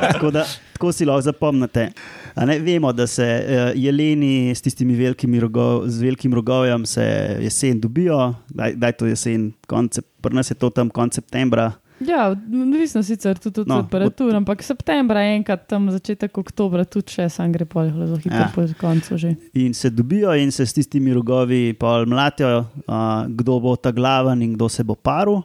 tako, 0.01 0.31
da, 0.31 0.45
tako 0.73 0.93
si 0.93 1.05
lahko 1.05 1.27
zapomnite. 1.27 1.91
A 2.35 2.45
Ne, 2.45 2.59
vemo, 2.59 2.93
da 2.93 3.07
se 3.07 3.25
uh, 3.25 3.73
jeleni 3.75 4.55
s 4.55 4.63
tistimi 4.63 4.95
velikimi 4.97 5.41
rogov, 5.41 5.89
z 5.89 6.03
velikim 6.03 6.35
rogovjem 6.35 6.87
se 6.87 7.05
jesen 7.41 7.81
dobijo, 7.81 8.35
da 8.49 8.87
je 8.87 8.93
to 8.93 9.07
jesen, 9.07 9.53
konce, 9.67 10.03
pri 10.21 10.35
nas 10.35 10.51
je 10.51 10.55
to 10.55 10.71
tam 10.71 10.91
konec 10.91 11.15
septembra. 11.15 11.73
Ja, 12.01 12.29
odvisno 12.63 13.03
sicer 13.03 13.39
tudi 13.39 13.61
od 13.61 13.69
No, 13.69 13.81
temperatur, 13.81 14.35
ampak 14.37 14.63
septembra, 14.63 15.23
enkrat 15.33 15.65
tam 15.69 15.89
začetek 15.91 16.39
oktobra, 16.39 16.85
tudi 16.85 17.15
še 17.15 17.29
sam 17.33 17.53
gre 17.55 17.65
pol, 17.65 17.89
zelo 17.89 18.19
hitro 18.21 18.37
Ja. 18.37 18.51
po 18.53 18.67
koncu 18.81 19.17
že. 19.17 19.37
In 19.55 19.73
se 19.75 19.91
dobijo, 19.91 20.35
in 20.37 20.53
se 20.53 20.67
s 20.67 20.77
tistimi 20.77 21.15
rogovi 21.17 21.73
pol 21.73 22.05
mlatijo, 22.07 22.67
uh, 22.85 23.25
kdo 23.29 23.61
bo 23.61 23.77
ta 23.77 23.93
glaven 23.97 24.43
in 24.43 24.55
kdo 24.55 24.69
se 24.69 24.85
bo 24.85 24.95
paril. 24.95 25.41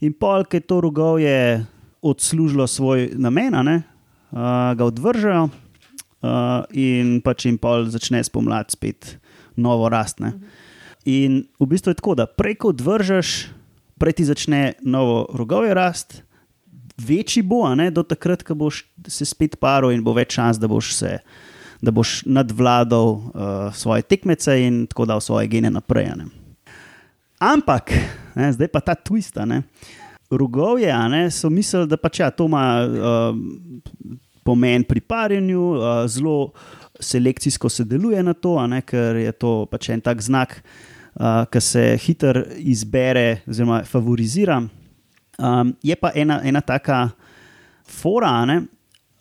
In 0.00 0.12
pol, 0.14 0.44
ki 0.44 0.56
je 0.56 0.60
to 0.60 0.80
rogovje 0.80 1.66
odslužilo 2.02 2.66
svoj 2.66 3.10
namen, 3.18 3.58
ne, 3.64 3.82
uh, 4.30 4.78
ga 4.78 4.84
odvržejo 4.84 5.48
uh, 5.48 6.62
in 6.70 7.18
pač 7.20 7.46
jim 7.46 7.58
pol 7.58 7.90
začne 7.90 8.22
spomladi 8.22 8.78
spet 8.78 9.18
novo 9.56 9.88
rastne. 9.88 10.38
In 11.04 11.44
v 11.58 11.66
bistvu 11.66 11.90
je 11.90 11.98
tako, 11.98 12.14
da 12.14 12.30
prej 12.30 12.62
ko 12.62 12.70
odvržeš, 12.70 13.50
prej 13.98 14.20
ti 14.20 14.24
začne 14.24 14.74
novo 14.82 15.26
rogovje 15.34 15.74
rast. 15.74 16.22
Večji 16.94 17.42
bo, 17.42 17.66
ne, 17.74 17.90
do 17.90 18.04
takrat, 18.06 18.42
ko 18.46 18.54
boš 18.54 18.84
se 19.10 19.26
spet 19.26 19.58
paril 19.58 19.90
in 19.90 20.04
bo 20.04 20.14
več 20.14 20.36
šans, 20.38 20.60
da 20.62 20.70
boš 20.70 20.94
se 20.94 21.18
da 21.84 21.90
boš 21.90 22.22
nadvladal 22.24 23.08
uh, 23.12 23.22
svoje 23.74 24.02
tekmece 24.02 24.56
in 24.62 24.86
tako 24.86 25.04
dal 25.04 25.20
svoje 25.20 25.50
gene 25.52 25.70
naprej. 25.70 26.06
Ne. 26.16 26.24
Ampak, 27.38 27.92
ne, 28.34 28.52
zdaj 28.52 28.70
pa 28.72 28.80
ta 28.80 28.94
twist. 28.94 29.36
ne. 29.44 29.62
Rogovje 30.30 30.94
ne, 31.08 31.30
so 31.30 31.50
mislili, 31.50 31.86
da 31.86 31.96
pač 32.00 32.20
ja, 32.20 32.30
to 32.30 32.46
ima 32.48 32.86
uh, 32.86 33.36
pomen 34.44 34.84
pri 34.84 35.00
parjenju, 35.00 35.60
uh, 35.60 35.84
zelo 36.08 36.52
selekcijsko 37.00 37.68
se 37.68 37.84
deluje 37.84 38.22
na 38.22 38.32
to, 38.32 38.56
ne, 38.66 38.80
ker 38.82 39.16
je 39.16 39.32
to 39.32 39.66
pač 39.70 39.90
en 39.92 40.00
tak 40.00 40.22
znak, 40.24 40.62
uh, 40.62 40.93
ki 41.50 41.60
se 41.60 41.82
hitro 42.02 42.42
izbere, 42.58 43.42
oziroma 43.46 43.82
favorizira. 43.86 44.62
Um, 45.38 45.74
je 45.82 45.96
pa 45.96 46.10
ena, 46.14 46.40
ena 46.44 46.60
taka 46.60 47.08
fora, 47.90 48.44
ne, 48.46 48.60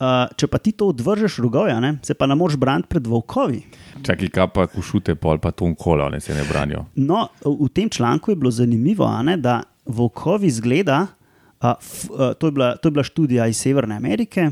uh, 0.01 0.29
če 0.37 0.47
pa 0.49 0.59
ti 0.61 0.73
to 0.77 0.91
odvržeš 0.93 1.39
rogovja, 1.41 1.79
ne, 1.81 1.95
se 2.05 2.13
pa 2.13 2.27
ne 2.29 2.37
moreš 2.37 2.59
braniti 2.61 2.91
pred 2.91 3.07
volkovi. 3.09 3.63
Čakaj, 4.05 4.29
kaj 4.33 4.49
pa 4.53 4.67
kušute, 4.69 5.15
pol 5.17 5.41
pa 5.41 5.51
to 5.51 5.71
kolo, 5.79 6.09
ne 6.13 6.21
se 6.21 6.35
ne 6.37 6.45
branijo. 6.49 6.85
No, 6.95 7.27
v 7.45 7.69
tem 7.73 7.89
članku 7.89 8.31
je 8.31 8.37
bilo 8.37 8.51
zanimivo, 8.51 9.07
a 9.09 9.23
ne, 9.25 9.37
da 9.37 9.61
volkovi 9.85 10.51
zgleda. 10.53 11.07
Uh, 11.63 11.73
f, 11.79 12.09
uh, 12.11 12.33
to, 12.37 12.49
je 12.49 12.51
bila, 12.51 12.75
to 12.77 12.89
je 12.89 12.91
bila 12.91 13.03
študija 13.03 13.47
iz 13.47 13.57
Severne 13.57 13.95
Amerike 13.95 14.49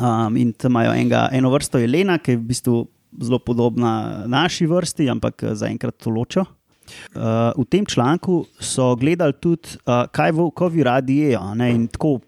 um, 0.00 0.36
in 0.36 0.52
tam 0.52 0.72
imajo 0.72 0.94
enega, 0.94 1.28
eno 1.32 1.50
vrsto 1.52 1.78
jelena, 1.78 2.18
ki 2.18 2.34
je 2.34 2.40
v 2.40 2.46
bistvu 2.50 2.84
zelo 3.20 3.38
podobna 3.38 4.22
naši 4.26 4.66
vrsti, 4.66 5.10
ampak 5.10 5.42
eh, 5.42 5.54
zaenkrat 5.54 5.96
to 5.96 6.10
ločijo. 6.10 6.44
Uh, 6.86 7.50
v 7.58 7.64
tem 7.66 7.82
članku 7.86 8.44
so 8.60 8.94
gledali 8.94 9.34
tudi, 9.42 9.74
uh, 9.86 10.06
kaj 10.06 10.30
volkovi 10.32 10.84
radi 10.86 11.16
jejo. 11.16 11.54
ne, 11.54 11.70
In 11.74 11.86
tako 11.86 12.20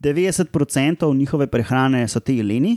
90% 0.00 1.14
njihove 1.16 1.46
prehrane 1.46 2.08
so 2.08 2.20
te 2.20 2.36
jeleni. 2.36 2.76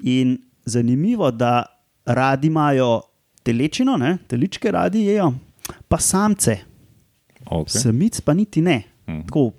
In 0.00 0.38
zanimivo, 0.64 1.30
da 1.30 1.64
radi 2.04 2.46
imajo 2.46 3.00
telečino, 3.42 3.96
ne, 3.96 4.18
teličke 4.28 4.70
radi 4.70 5.06
jejo, 5.06 5.32
pa 5.88 5.98
samce, 5.98 6.58
okay. 7.44 7.78
Samic 7.82 8.20
pa 8.20 8.34
niti 8.34 8.60
ne. 8.60 8.82
Mhm. 9.08 9.26
Tako, 9.26 9.50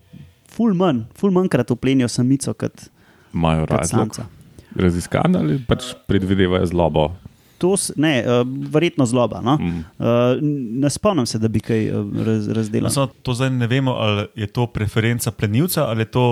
ful 0.52 0.74
manj, 0.74 1.04
ful 1.18 1.32
manjkrat 1.32 1.72
uplenijo 1.72 2.08
samico 2.08 2.54
kot, 2.54 2.90
kot 3.70 3.88
samca. 3.90 4.26
Raziskane 4.76 5.40
ali 5.40 5.60
pač 5.68 5.94
predvidevajo 6.08 6.66
zlobo. 6.66 7.12
To, 7.58 7.76
ne, 7.96 8.24
uh, 8.28 8.42
verjetno 8.74 9.06
zloba. 9.06 9.40
No? 9.42 9.54
Mm. 9.62 9.84
Uh, 9.98 10.42
ne 10.84 10.90
spomnim 10.90 11.26
se, 11.26 11.40
da 11.40 11.48
bi 11.48 11.62
kaj 11.64 11.86
uh, 11.96 12.10
raz, 12.26 12.48
razdelal. 12.52 12.92
No, 12.96 13.06
to 13.24 13.34
zdaj 13.34 13.54
ne 13.56 13.68
vemo, 13.72 13.94
ali 14.04 14.26
je 14.36 14.48
to 14.52 14.66
preferenca 14.68 15.32
plenilca 15.32 15.86
ali 15.88 16.02
je 16.02 16.12
to 16.12 16.26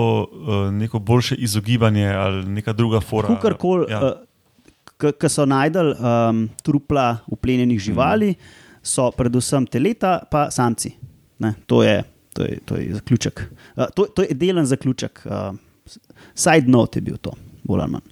neko 0.72 0.98
boljše 0.98 1.34
izogibanje 1.34 2.06
ali 2.08 2.44
neka 2.44 2.72
druga 2.72 3.00
forma. 3.00 3.36
Kakorkoli, 3.36 3.86
Ja. 3.90 4.12
ki 5.02 5.28
so 5.28 5.46
najdel 5.48 5.94
um, 5.98 6.48
trupla 6.62 7.16
uplenjenih 7.26 7.80
živali, 7.80 8.34
so 8.82 9.08
predvsem 9.10 9.66
teleta, 9.66 10.20
pa 10.30 10.50
samci. 10.50 10.92
Ne, 11.38 11.54
to, 11.66 11.82
je, 11.82 12.02
to, 12.34 12.44
je, 12.44 12.58
to 12.64 12.76
je 12.76 12.94
zaključek. 12.94 13.42
Uh, 13.76 13.84
to, 13.94 14.04
to 14.14 14.22
je 14.22 14.34
delen 14.34 14.66
zaključek. 14.66 15.24
Uh, 15.24 15.56
side 16.34 16.68
note 16.70 16.98
je 17.00 17.02
bil 17.08 17.16
to, 17.16 17.32
bolj 17.64 17.84
ali 17.84 17.92
manj. 17.96 18.06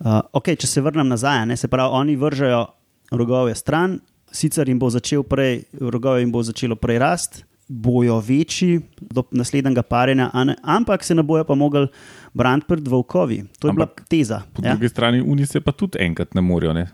Uh, 0.00 0.20
okay, 0.32 0.56
če 0.56 0.66
se 0.66 0.80
vrnem 0.80 1.08
nazaj, 1.08 1.44
ne, 1.46 1.56
se 1.60 1.68
pravi, 1.68 1.92
oni 1.92 2.16
vržejo 2.16 2.64
rogove 3.12 3.54
stran, 3.54 3.98
sicer 4.32 4.68
jim 4.68 4.78
bo 4.80 4.88
začel 4.90 5.22
prej, 5.26 5.64
rogove 5.80 6.22
jim 6.22 6.32
bo 6.32 6.42
začelo 6.46 6.76
prej 6.80 6.98
rast, 7.02 7.42
bojo 7.70 8.16
večji 8.26 8.80
do 9.14 9.22
naslednjega 9.30 9.82
parjenja, 9.86 10.30
ampak 10.62 11.04
se 11.06 11.14
ne 11.14 11.22
bojo 11.22 11.44
pa 11.46 11.54
mogli 11.54 11.86
braniti 12.34 12.66
pred 12.66 12.88
volkovi. 12.88 13.44
To 13.58 13.68
je 13.68 13.70
Ampak 13.70 14.00
bila 14.00 14.08
teza. 14.08 14.40
Po 14.52 14.62
Ja? 14.64 14.74
drugi 14.74 14.88
strani, 14.88 15.20
uni 15.22 15.46
se 15.46 15.60
pa 15.60 15.72
tudi 15.72 15.98
enkrat 16.02 16.34
ne 16.34 16.40
morejo, 16.40 16.72
ne? 16.74 16.88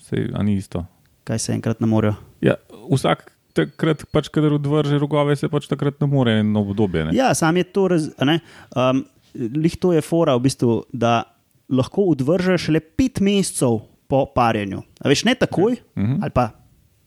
Sej, 0.00 0.30
ni 0.42 0.56
isto. 0.56 0.86
Kaj 1.24 1.38
se 1.38 1.52
enkrat 1.52 1.80
ne 1.80 1.86
morejo. 1.86 2.14
Ja, 2.40 2.54
vsak 2.88 3.28
takrat, 3.52 4.06
pač, 4.12 4.28
kadar 4.32 4.56
odvrže 4.56 4.96
rogove, 5.00 5.36
se 5.36 5.48
pač 5.52 5.68
takrat 5.68 6.00
ne 6.00 6.08
more 6.08 6.38
eno 6.40 6.64
obdobje. 6.64 7.04
Ne? 7.04 7.16
Ja, 7.16 7.34
sam 7.36 7.56
je 7.60 7.64
to, 7.68 7.88
raz, 7.92 8.08
ne, 8.24 8.40
um, 8.72 9.04
lih 9.34 9.76
to 9.76 9.92
je 9.92 10.00
fora, 10.00 10.34
v 10.36 10.40
bistvu, 10.40 10.82
da 10.92 11.22
lahko 11.68 12.02
odvržeš 12.12 12.68
le 12.68 12.80
pet 12.80 13.20
mesecev 13.20 13.78
po 14.08 14.26
parjenju. 14.26 14.82
A 15.00 15.08
veš, 15.08 15.24
ne 15.24 15.34
takoj, 15.34 15.72
uh 15.72 16.02
Mhm. 16.02 16.12
-huh. 16.12 16.18
ali 16.22 16.30
pa 16.30 16.50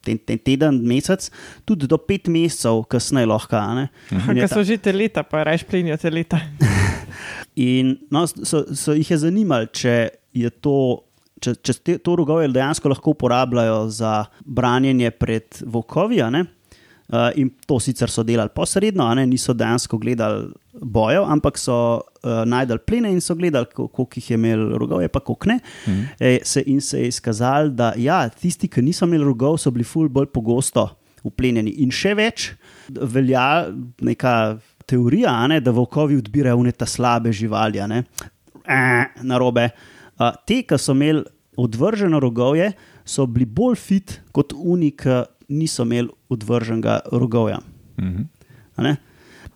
ten, 0.01 0.17
ten 0.17 0.37
teden, 0.37 0.81
mesec, 0.83 1.31
tudi 1.65 1.87
do 1.87 1.97
pet 1.97 2.27
mesecev 2.27 2.83
kasneje 2.83 3.25
lahko. 3.25 3.55
a 3.55 3.73
ne. 3.75 3.87
In 4.11 4.37
je 4.37 4.41
Ker 4.41 4.49
ta- 4.49 4.55
so 4.55 4.63
že 4.63 4.77
te 4.77 4.91
leta, 4.91 5.23
pa 5.23 5.43
rajš 5.43 5.63
plenijo 5.63 5.97
te 5.97 6.09
leta. 6.09 6.39
In 7.55 7.97
no, 8.11 8.25
so, 8.27 8.65
so 8.75 8.93
jih 8.93 9.11
je 9.11 9.17
zanimalo, 9.17 9.65
če 9.65 9.95
je 10.33 10.49
to. 10.51 11.01
Če, 11.35 11.51
če 11.57 11.73
te, 11.75 11.97
to 11.97 12.15
rogovje 12.15 12.47
dejansko 12.47 12.89
lahko 12.89 13.11
uporabljajo 13.11 13.89
za 13.89 14.25
branjenje 14.41 15.11
pred 15.11 15.43
ne, 16.31 16.45
uh, 17.09 17.29
in 17.35 17.49
to 17.67 17.79
sicer 17.79 18.09
so 18.09 18.23
delali 18.23 18.49
posredno, 18.55 19.07
ne, 19.15 19.25
niso 19.27 19.53
dejansko 19.53 19.97
gledali 19.97 20.47
bojev, 20.81 21.23
ampak 21.31 21.57
so 21.57 21.75
uh, 22.23 22.43
najdel 22.45 22.81
plene 22.83 23.11
in 23.13 23.21
so 23.21 23.35
gledali, 23.35 23.69
ko- 23.73 23.87
koliko 23.87 24.19
jih 24.19 24.29
je 24.31 24.39
imel 24.39 24.77
rogovje, 24.77 25.07
pa 25.07 25.19
koliko 25.19 25.49
ne. 25.49 25.59
Mm. 25.87 26.03
E, 26.19 26.39
se, 26.43 26.63
in 26.65 26.81
se 26.81 27.01
je 27.01 27.07
izkazalo, 27.07 27.69
da 27.69 27.93
ja, 27.97 28.23
tisti, 28.29 28.67
ki 28.67 28.81
niso 28.81 29.05
imeli 29.05 29.23
rogov, 29.23 29.57
so 29.61 29.71
bili 29.71 29.83
ful 29.87 30.09
bolj 30.09 30.27
pogosto 30.33 30.89
uplenjeni. 31.25 31.71
In 31.81 31.91
še 31.93 32.13
več, 32.17 32.51
velja 32.89 33.67
neka 34.05 34.57
teorija, 34.85 35.33
ne, 35.49 35.61
da 35.61 35.73
volkovi 35.73 36.17
odbirajo 36.21 36.59
uneta 36.61 36.85
slabe 36.85 37.31
živali, 37.33 37.81
ne, 37.89 38.03
eh, 38.65 39.21
na 39.23 39.39
robe. 39.41 39.69
Uh, 40.15 40.31
te, 40.47 40.61
ki 40.63 40.77
so 40.79 40.93
imeli 40.95 41.23
odvrženo 41.57 42.19
rogovje, 42.19 42.73
so 43.05 43.25
bili 43.29 43.45
bolj 43.45 43.75
fit 43.79 44.19
kot 44.35 44.53
oni, 44.55 44.91
ki 44.91 45.23
niso 45.49 45.83
imeli 45.83 46.09
odvrženega 46.29 46.99
rogovja. 47.11 47.59
Mhm. 48.01 48.23
A 48.75 48.83
ne? 48.83 48.95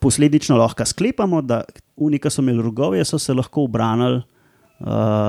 Posledično 0.00 0.56
lahko 0.56 0.84
sklepamo, 0.84 1.42
da 1.42 1.62
oni, 1.96 2.18
ki 2.18 2.30
so 2.32 2.42
imeli 2.42 2.62
rogovje, 2.62 3.04
so 3.04 3.18
se 3.18 3.34
lahko 3.34 3.66
obranili 3.68 4.22
uh, 4.80 4.86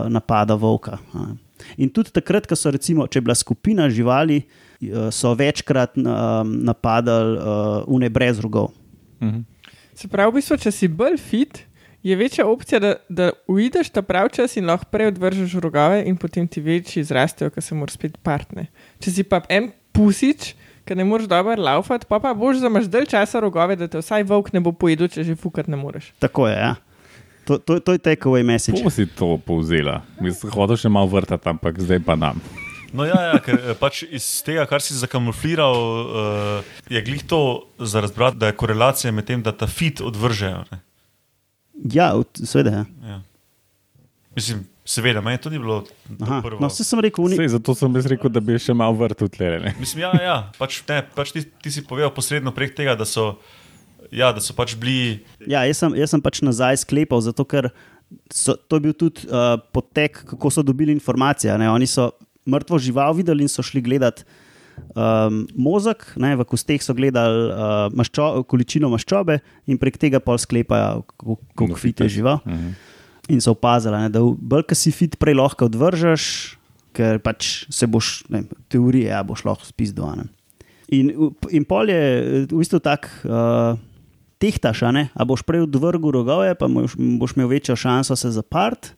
napada 0.10 0.56
volka. 0.56 0.98
ne. 1.14 1.36
In 1.78 1.90
tudi 1.90 2.10
takrat, 2.10 2.48
ko 2.48 2.56
so, 2.56 2.72
recimo, 2.72 3.06
če 3.08 3.20
je 3.20 3.26
bila 3.26 3.36
skupina 3.36 3.90
živali, 3.90 4.42
uh, 4.42 5.10
so 5.14 5.34
večkrat 5.38 5.98
uh, 5.98 6.42
napadali 6.46 7.38
uh, 7.38 7.84
une 7.88 8.10
brez 8.10 8.40
rogov. 8.40 8.72
Mhm. 9.22 9.44
Se 9.94 10.08
pravi, 10.08 10.32
v 10.32 10.40
bistvu, 10.40 10.58
če 10.58 10.72
si 10.72 10.88
bolj 10.88 11.20
fit, 11.20 11.66
je 12.04 12.16
večja 12.16 12.48
opcija, 12.48 12.80
da, 12.80 12.96
da 13.10 13.30
uideš 13.48 13.90
ta 13.90 14.02
pravi 14.02 14.30
čas 14.34 14.58
in 14.58 14.66
lahko 14.66 14.90
prej 14.92 15.12
odvržeš 15.14 15.54
rogave, 15.62 16.04
in 16.06 16.18
potem 16.18 16.48
ti 16.48 16.62
večji 16.62 17.04
zrastejo, 17.04 17.50
ker 17.54 17.64
se 17.64 17.76
moraš 17.76 18.00
spet 18.00 18.18
partne. 18.24 18.68
Če 19.00 19.12
si 19.12 19.24
pa 19.24 19.42
en 19.50 19.72
pusič, 19.94 20.54
ki 20.86 20.98
ne 20.98 21.06
moreš 21.06 21.30
dobro 21.30 21.56
laufati, 21.62 22.08
pa 22.10 22.20
pa 22.20 22.34
boš 22.34 22.64
za 22.64 22.72
imaš 22.72 22.90
dalj 22.90 23.06
časa 23.14 23.40
rogove, 23.40 23.78
da 23.78 23.88
te 23.88 24.02
vsaj 24.02 24.26
volk 24.30 24.54
ne 24.54 24.64
bo 24.64 24.74
pojedel, 24.74 25.12
če 25.14 25.24
že 25.28 25.38
fukat 25.38 25.70
ne 25.70 25.78
moreš. 25.78 26.14
Tako 26.20 26.48
je. 26.50 26.58
Ja. 26.58 26.76
To, 27.46 27.58
to, 27.58 27.80
to 27.80 27.94
je 27.98 28.00
takeaway 28.00 28.44
message. 28.46 28.78
Kako 28.78 28.90
si 28.90 29.06
to 29.06 29.38
povzela? 29.46 30.02
Mislim, 30.22 30.54
hodil 30.54 30.78
še 30.78 30.90
malo 30.90 31.10
vrtati, 31.10 31.50
ampak 31.50 31.80
zdaj 31.82 32.02
pa 32.06 32.18
nam. 32.18 32.42
No, 32.92 33.06
ja, 33.08 33.18
ja, 33.32 33.40
ker 33.40 33.56
eh, 33.56 33.76
pač 33.80 34.04
iz 34.04 34.26
tega, 34.44 34.66
kar 34.68 34.84
si 34.84 34.98
zakamufliral, 35.00 35.78
uh, 35.80 36.72
je 36.92 37.02
glih 37.02 37.24
to 37.24 37.72
za 37.80 38.04
razbrati, 38.04 38.38
da 38.42 38.52
je 38.52 38.58
korelacija 38.60 39.14
med 39.16 39.30
tem, 39.30 39.44
da 39.44 39.56
ta 39.56 39.68
fit 39.68 40.04
odvržejo. 40.04 40.66
Ne? 40.72 40.82
Ja, 41.94 42.14
seveda. 42.44 42.72
Ja. 42.72 42.86
Ja. 43.08 43.22
Mislim, 44.36 44.64
seveda, 44.86 45.22
meni 45.22 45.38
to 45.42 45.50
ni 45.50 45.60
bilo 45.60 45.82
prvo. 46.18 46.60
no, 46.60 46.70
vse 46.72 46.86
sem 46.88 47.00
rekel, 47.04 47.26
uni... 47.26 47.38
Sej, 47.40 47.54
zato 47.56 47.76
sem 47.76 47.96
jaz 48.00 48.08
rekel, 48.12 48.32
da 48.32 48.44
bi 48.44 48.56
še 48.62 48.76
malo 48.78 48.96
vrtel 49.00 49.30
tle. 49.32 49.50
Mislim, 49.80 50.06
ja, 50.06 50.12
ja 50.22 50.36
pač, 50.60 50.82
ne, 50.88 51.02
pač 51.16 51.34
ti, 51.36 51.44
ti 51.64 51.74
si 51.74 51.84
povedal 51.88 52.14
posredno 52.16 52.54
prek 52.56 52.76
tega, 52.78 52.96
da 53.00 53.08
so, 53.08 53.34
ja, 54.08 54.32
da 54.36 54.44
so 54.44 54.56
pač 54.58 54.78
bili. 54.80 55.22
ja, 55.44 55.66
jaz, 55.68 55.84
sem, 55.84 55.98
jaz 56.00 56.16
sem 56.16 56.24
pač 56.24 56.44
nazaj 56.46 56.84
sklepal, 56.86 57.24
zato 57.26 57.44
ker 57.48 57.72
so, 58.32 58.56
to 58.56 58.80
je 58.80 58.86
bil 58.88 58.96
tudi 58.96 59.28
uh, 59.28 59.58
potek, 59.76 60.24
kako 60.34 60.54
so 60.54 60.64
dobili 60.64 60.96
informacije. 60.96 61.58
Ne? 61.60 61.72
Oni 61.72 61.90
so 61.90 62.12
mrtvo 62.48 62.80
žival 62.82 63.16
videli 63.18 63.46
in 63.48 63.52
so 63.52 63.64
šli 63.66 63.84
gledati. 63.84 64.24
Um, 64.92 65.46
mozek, 65.56 66.04
ne, 66.20 66.34
v 66.36 66.44
kosteh 66.44 66.84
so 66.84 66.92
gledali 66.92 67.48
uh, 67.48 67.88
maščo, 67.96 68.44
količino 68.44 68.90
maščobe 68.92 69.38
in 69.72 69.80
prek 69.80 69.96
tega 69.96 70.20
pol 70.20 70.36
sklepajo, 70.42 71.06
kako- 71.08 71.38
koliko 71.56 71.80
fit 71.80 72.02
je 72.04 72.10
žival. 72.20 72.42
Mhm. 72.46 72.74
In 73.32 73.40
so 73.40 73.54
opazili, 73.56 73.96
ne, 73.96 74.10
da 74.12 74.20
bolj, 74.20 74.66
ki 74.68 74.76
si 74.76 74.92
fit, 74.92 75.16
prej 75.16 75.38
lahko 75.40 75.70
odvržeš, 75.70 76.58
ker 76.92 77.22
pač 77.24 77.70
se 77.72 77.88
boš, 77.88 78.26
ne, 78.34 78.44
v 78.44 78.68
teoriji, 78.68 79.08
ja, 79.08 79.22
boš 79.24 79.46
lahko 79.48 79.64
spizdal. 79.64 80.26
In, 80.92 81.14
in 81.48 81.64
pol 81.64 81.88
je 81.88 82.04
eh, 82.20 82.46
v 82.52 82.60
bistvu 82.60 82.82
tak. 82.84 83.08
Uh, 83.24 83.80
Tehtaš, 84.42 84.82
a 84.82 84.90
a 84.90 85.22
boš 85.22 85.46
prej 85.46 85.70
odvrgel 85.70 86.18
rogove, 86.18 86.50
pa 86.58 86.66
boš, 86.66 86.98
boš 86.98 87.38
imel 87.38 87.48
večjo 87.48 87.78
šanso 87.78 88.18
se 88.18 88.34
zaprt, 88.34 88.98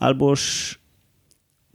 ali 0.00 0.16
boš 0.16 0.80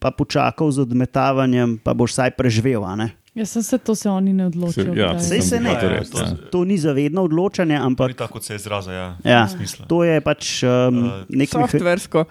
pa 0.01 0.09
počakal 0.09 0.67
z 0.73 0.81
odmetavanjem, 0.81 1.77
pa 1.77 1.93
boš 1.93 2.17
vsaj 2.17 2.33
preživel. 2.33 2.81
ne? 2.97 3.13
Jaz 3.33 3.49
sem 3.49 3.63
se 3.63 3.77
to 3.79 3.95
se 3.95 4.09
oni 4.09 4.29
ne 4.31 4.45
odločijo. 4.45 4.93
Se- 4.93 4.99
ja. 4.99 5.19
Sej 5.19 5.41
se 5.41 5.59
ne. 5.59 5.69
Ja, 5.71 5.79
reči, 5.89 6.11
to- 6.11 6.19
ja. 6.19 6.35
To 6.51 6.63
ni 6.63 6.77
zavedno 6.77 7.23
odločanje, 7.23 7.73
To 7.73 7.79
ni 7.79 7.85
ampak 7.87 8.13
tako, 8.13 8.33
kot 8.33 8.43
se 8.43 8.53
je 8.53 8.57
izrazil. 8.57 8.93
Ja, 8.93 9.17
ja, 9.23 9.47
to 9.87 10.03
je 10.03 10.21
pač 10.21 10.63
um, 10.63 10.69
Uh, 10.69 11.11
nek 11.29 11.49
meha- 11.49 11.65
Softversko. 11.65 12.25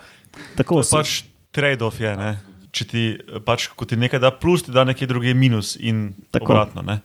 tako. 0.56 0.74
To 0.74 0.80
je 0.80 0.90
pač 0.92 1.22
trade-off. 1.50 1.98
Je, 1.98 2.16
ne? 2.16 2.38
Če 2.70 2.84
ti, 2.84 3.02
pač, 3.44 3.66
ko 3.68 3.84
ti 3.84 3.96
nekaj 3.96 4.16
da 4.18 4.30
plus, 4.30 4.62
ti 4.62 4.70
da 4.70 4.84
nekaj 4.84 5.04
drugega 5.04 5.34
minus 5.34 5.76
in 5.76 6.14
Tako. 6.30 6.44
obratno. 6.46 6.82
Ne? 6.82 7.00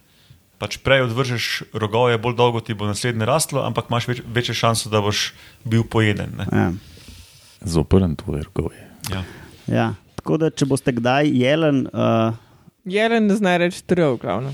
Pač 0.58 0.78
prej 0.78 1.02
odvržeš 1.04 1.64
rogove, 1.74 2.18
bolj 2.18 2.36
dolgo 2.36 2.62
ti 2.62 2.74
bo 2.74 2.86
naslednje 2.86 3.26
rastlo, 3.26 3.62
ampak 3.62 3.90
imaš 3.90 4.08
več, 4.08 4.22
večjo 4.26 4.54
šanso, 4.56 4.90
da 4.90 5.02
boš 5.02 5.34
bil 5.66 5.84
pojeden. 5.84 6.38
Ne? 6.38 6.46
Ja. 6.52 6.70
Zoprn 7.62 8.16
tvoj 8.16 8.42
rgov 8.44 8.72
je. 8.72 8.84
Ja. 9.12 9.22
Ja. 9.68 9.88
Tako 10.16 10.38
da, 10.38 10.50
če 10.50 10.66
boste 10.66 10.94
kdaj 10.94 11.30
jelen, 11.30 11.88
uh, 11.88 12.34
Jelen 12.88 13.28
ne 13.28 13.36
zna 13.36 13.58
reči 13.58 13.84
trv, 13.84 14.16
glavno. 14.18 14.52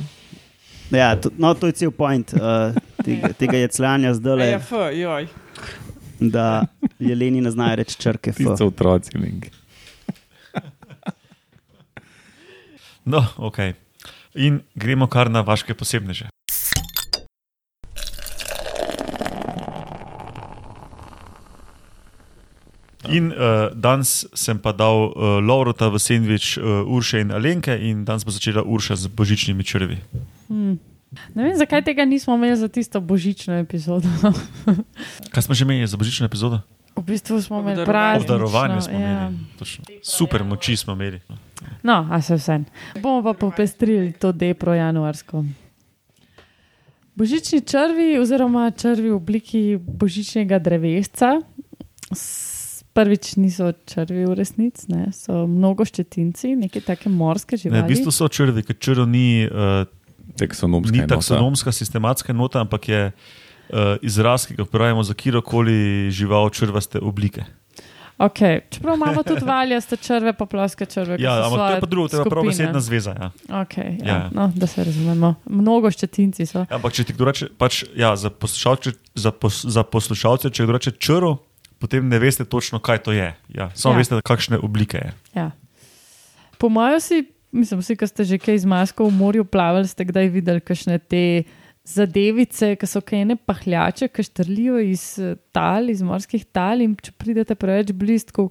ja, 0.91 1.15
to, 1.15 1.29
no, 1.37 1.53
to 1.53 1.67
je 1.67 1.71
cel 1.73 1.91
point 1.91 2.33
uh, 2.33 2.73
tega, 3.05 3.29
tega 3.39 3.57
jecljanja 3.57 4.13
zdaj, 4.13 4.49
Ja, 4.49 4.57
f, 4.59 4.71
joj. 4.93 5.27
da 6.19 6.65
jeleni 6.99 7.41
ne 7.41 7.51
znajo 7.51 7.75
reči 7.75 7.97
črke. 7.97 8.29
F. 8.29 8.37
Ti 8.37 8.43
so 8.57 8.67
otroci. 8.67 9.17
Link. 9.17 9.45
No, 13.05 13.25
ok. 13.37 13.57
In 14.33 14.61
gremo 14.75 15.07
kar 15.07 15.29
na 15.29 15.41
vaše 15.41 15.73
posebneže. 15.73 16.29
In 23.11 23.31
uh, 23.31 23.71
danes 23.75 24.23
sem 24.33 24.59
pa 24.59 24.71
dal 24.71 25.11
uh, 25.11 25.39
Laurota 25.43 25.89
v 25.91 25.99
sendvič 25.99 26.57
uh, 26.57 26.87
Urše 26.87 27.19
in 27.19 27.35
Alenke, 27.35 27.75
in 27.75 28.05
danes 28.07 28.23
bo 28.23 28.31
začela 28.31 28.63
Urša 28.63 28.95
z 28.95 29.11
božičnimi 29.11 29.63
črvi. 29.63 29.99
Hmm. 30.47 30.79
Ne 31.35 31.43
vem, 31.45 31.55
zakaj 31.57 31.83
tega 31.85 32.05
nismo 32.05 32.33
imeli 32.39 32.57
za 32.57 32.71
tisto 32.71 33.01
božično 33.01 33.59
epizodo. 33.61 34.09
Kaj 35.33 35.43
smo 35.45 35.53
že 35.53 35.67
imeli 35.67 35.85
za 35.87 35.99
božično 35.99 36.25
epizodo? 36.25 36.63
v 36.95 37.03
bistvu 37.03 37.41
smo 37.41 37.59
imeli 37.59 37.85
praznično. 37.85 38.35
Obdarovanje 38.35 38.81
smo 38.81 38.99
ja. 38.99 38.99
imeli. 38.99 39.37
Točno. 39.59 39.85
Super 40.03 40.43
moči 40.43 40.77
smo 40.77 40.93
imeli. 40.93 41.19
No, 41.83 42.07
a 42.11 42.21
se 42.21 42.35
vse. 42.35 42.59
Bomo 43.01 43.23
pa 43.23 43.33
popestrili 43.33 44.11
to 44.11 44.31
depro 44.31 44.73
januarsko. 44.73 45.43
Božični 47.15 47.61
črvi, 47.61 48.17
oziroma 48.19 48.71
črvi 48.71 49.09
v 49.09 49.15
obliki 49.15 49.77
božičnega 49.77 50.59
drevesca, 50.59 51.41
prvič 52.93 53.35
niso 53.41 53.71
črvi 53.89 54.25
v 54.29 54.35
resnici, 54.37 54.87
ne, 54.93 55.09
so 55.15 55.45
mnogo 55.49 55.85
ščetinci, 55.85 56.53
neke 56.59 56.81
take 56.85 57.09
morske 57.09 57.57
živali. 57.57 57.81
Ne, 57.81 57.85
v 57.85 57.93
bistvu 57.93 58.13
so 58.13 58.29
črvi, 58.29 58.65
ker 58.65 58.77
črv 58.77 59.07
ni, 59.09 59.45
uh, 59.49 59.83
Taksonomska 60.39 60.93
ni 60.93 61.03
enota. 61.03 61.17
taksonomska, 61.19 61.71
sistematska 61.75 62.33
nota, 62.33 62.61
ampak 62.63 62.87
je 62.89 63.01
uh, 63.09 63.97
izraz, 64.01 64.47
ki 64.47 64.55
ga 64.57 64.63
uporabljamo 64.63 65.03
za 65.03 65.13
kjerkoli 65.13 66.09
žival 66.13 66.49
črvaste 66.49 67.01
oblike. 67.01 67.45
Okay. 68.17 68.59
Čeprav 68.69 68.95
imamo 68.95 69.23
tudi 69.23 69.45
valjaste 69.45 69.97
črve, 69.97 70.33
pa 70.33 70.45
ploske 70.45 70.85
črve. 70.85 71.17
Ja, 71.19 71.45
ampak 71.45 71.59
to 71.59 71.73
je 71.73 71.79
pa 71.79 71.85
drugo, 71.85 72.07
to 72.07 72.17
je 72.17 72.23
pa 72.23 72.29
prav 72.29 72.43
besedna 72.45 72.79
zveza. 72.79 73.15
Ja. 73.19 73.31
Okay, 73.49 73.97
ja. 73.99 74.07
Ja. 74.07 74.13
Ja. 74.13 74.29
No, 74.33 74.51
da 74.55 74.67
se 74.67 74.83
razumemo. 74.83 75.35
Mnogo 75.49 75.91
ščetinci 75.91 76.45
so. 76.45 76.65
Ampak 76.69 76.93
če 76.93 77.03
ti 77.09 77.15
kdo 77.17 77.25
reče, 77.31 77.49
pač, 77.57 77.83
ja, 77.97 78.13
za, 78.15 78.29
poslušalce, 78.29 78.93
za, 79.15 79.31
pos, 79.31 79.63
za 79.65 79.83
poslušalce, 79.83 80.53
če 80.53 80.67
kdo 80.67 80.77
reče 80.77 80.93
črv, 81.01 81.33
potem 81.83 82.07
ne 82.07 82.19
veste 82.19 82.45
točno, 82.47 82.79
kaj 82.79 83.03
to 83.03 83.11
je. 83.11 83.33
Ja, 83.51 83.67
samo 83.75 83.95
Ja. 83.95 83.99
veste, 83.99 84.21
kakšne 84.23 84.61
oblike 84.63 85.01
je. 85.03 85.11
Ja. 85.35 85.49
Po 86.57 86.69
mojem 86.71 86.99
si, 87.03 87.17
mislim, 87.51 87.81
vsi, 87.83 87.97
ki 87.99 88.07
ste 88.07 88.23
že 88.23 88.39
kaj 88.39 88.63
z 88.63 88.69
masko 88.71 89.03
v 89.09 89.11
morju 89.11 89.43
plavali, 89.43 89.83
ste 89.87 90.07
kdaj 90.07 90.31
videli 90.31 90.63
kakšne 90.63 90.95
te 91.03 91.43
zadevice, 91.83 92.77
ki 92.79 92.87
so 92.87 93.01
kajne 93.03 93.35
pahljače, 93.35 94.07
ki 94.07 94.23
štrlijo 94.23 94.79
iz 94.79 95.19
eh, 95.19 95.35
tal, 95.51 95.91
iz 95.91 95.99
morskih 95.99 96.45
tal 96.55 96.79
in 96.79 96.95
če 96.95 97.11
pridete 97.19 97.57
preveč 97.59 97.91
blizu, 97.91 98.47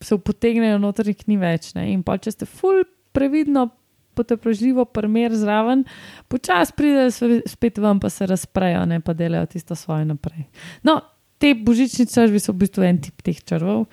se 0.00 0.16
potegnejo 0.16 0.78
noter 0.80 1.10
in 1.10 1.16
jih 1.18 1.26
ni 1.28 1.36
več. 1.42 1.72
Ne? 1.74 1.90
In 1.92 2.04
pa 2.06 2.14
če 2.16 2.30
ste 2.38 2.46
ful 2.48 2.84
previdno. 3.12 3.68
Poteprožljivo, 4.10 4.82
primer 4.90 5.30
zraven, 5.38 5.84
počasi 6.28 6.74
pridejo 6.76 7.12
spet 7.46 7.78
ven, 7.78 8.00
pa 8.02 8.08
se 8.10 8.26
razprejo, 8.26 8.82
ne 8.90 8.98
pa 9.00 9.14
delajo 9.14 9.46
tisto 9.52 9.76
svoje 9.78 10.02
naprej. 10.04 10.48
No, 10.84 10.96
te 11.40 11.54
božični 11.56 12.06
črvi 12.06 12.40
so 12.40 12.52
v 12.52 12.64
bistvu 12.64 12.84
en 12.84 12.98
tip 13.00 13.22
teh 13.24 13.38
črvov, 13.40 13.86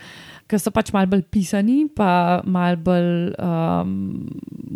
ki 0.48 0.60
so 0.60 0.72
pač 0.76 0.92
malo 0.96 1.12
bolj 1.12 1.24
pisani, 1.32 1.86
pa 1.92 2.42
malo 2.48 2.80
bolj 2.84 3.32
um, 3.36 3.94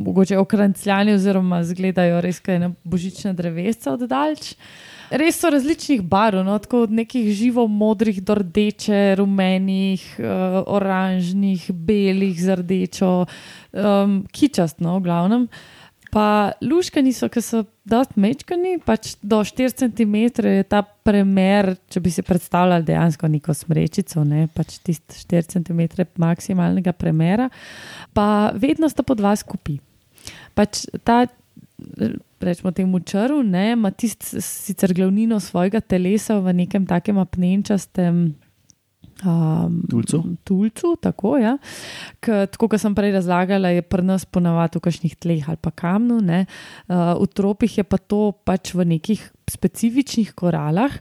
mogoče 0.06 0.40
okrancljani, 0.40 1.16
oziroma 1.20 1.62
izgledajo 1.66 2.22
res 2.24 2.40
kot 2.44 2.56
ena 2.56 2.72
božična 2.84 3.36
drevesca 3.36 3.96
od 3.96 4.08
daljč. 4.12 4.54
Res 5.12 5.42
so 5.44 5.50
različnih 5.52 6.04
barv, 6.08 6.40
no, 6.48 6.56
tako 6.64 6.86
od 6.86 6.94
nekih 6.96 7.28
živo 7.36 7.66
modrih 7.68 8.22
do 8.24 8.38
rdeče, 8.40 9.18
rumenih, 9.20 10.06
uh, 10.24 10.62
oranžnih, 10.72 11.68
belih 11.76 12.40
z 12.40 12.56
rdečo, 12.62 13.12
um, 13.76 14.22
kičast, 14.32 14.80
no, 14.80 14.96
v 15.00 15.08
glavnem. 15.10 15.48
Pa 16.12 16.52
luškani 16.60 17.14
so, 17.16 17.30
ki 17.32 17.40
so 17.40 17.62
dosti 17.88 18.20
mečkani, 18.20 18.74
pač 18.84 19.14
do 19.24 19.40
4 19.48 19.72
cm 19.80 20.16
je 20.44 20.66
ta 20.68 20.82
premer, 20.84 21.72
če 21.88 22.02
bi 22.04 22.12
si 22.12 22.24
predstavljali 22.28 22.84
dejansko 22.88 23.30
neko 23.32 23.56
smrečico, 23.56 24.26
ne, 24.28 24.50
pač 24.52 24.76
tisti 24.84 25.22
4 25.24 25.54
cm 25.56 26.04
maksimalnega 26.20 26.92
premera, 26.92 27.48
pa 28.12 28.52
vedno 28.60 28.92
sta 28.92 29.08
po 29.08 29.16
dva 29.16 29.32
skupaj. 29.40 29.80
Pač 30.52 30.84
ta, 31.08 31.24
rečemo 32.44 32.76
temu 32.76 33.00
črv, 33.00 33.40
ne, 33.48 33.72
ima 33.78 33.94
tisti 33.96 34.44
sicer 34.44 34.92
glavnino 34.94 35.40
svojega 35.40 35.80
telesa 35.80 36.42
v 36.44 36.60
nekem 36.60 36.86
takem 36.92 37.24
apnenčastem. 37.24 38.34
Um, 39.22 39.84
Tulcu. 39.90 40.24
Tulcu, 40.44 40.96
tako 41.02 41.38
je. 41.38 41.44
Ja. 41.44 41.58
Tako 42.22 42.72
kot 42.72 42.82
sem 42.82 42.96
prej 42.98 43.14
razlagala, 43.14 43.70
je 43.70 43.84
pri 43.86 44.06
nas 44.06 44.26
ponavadi 44.26 44.80
v 44.80 44.86
kakšnih 44.88 45.14
tleh 45.22 45.50
ali 45.50 45.62
pa 45.62 45.70
kamnu. 45.70 46.22
ne. 46.26 46.46
Uh, 46.90 47.14
v 47.22 47.28
tropih 47.30 47.78
je 47.78 47.86
pa 47.86 47.98
to 48.02 48.34
pač 48.46 48.74
v 48.74 48.86
nekih 48.98 49.22
specifičnih 49.46 50.34
koralah. 50.34 50.98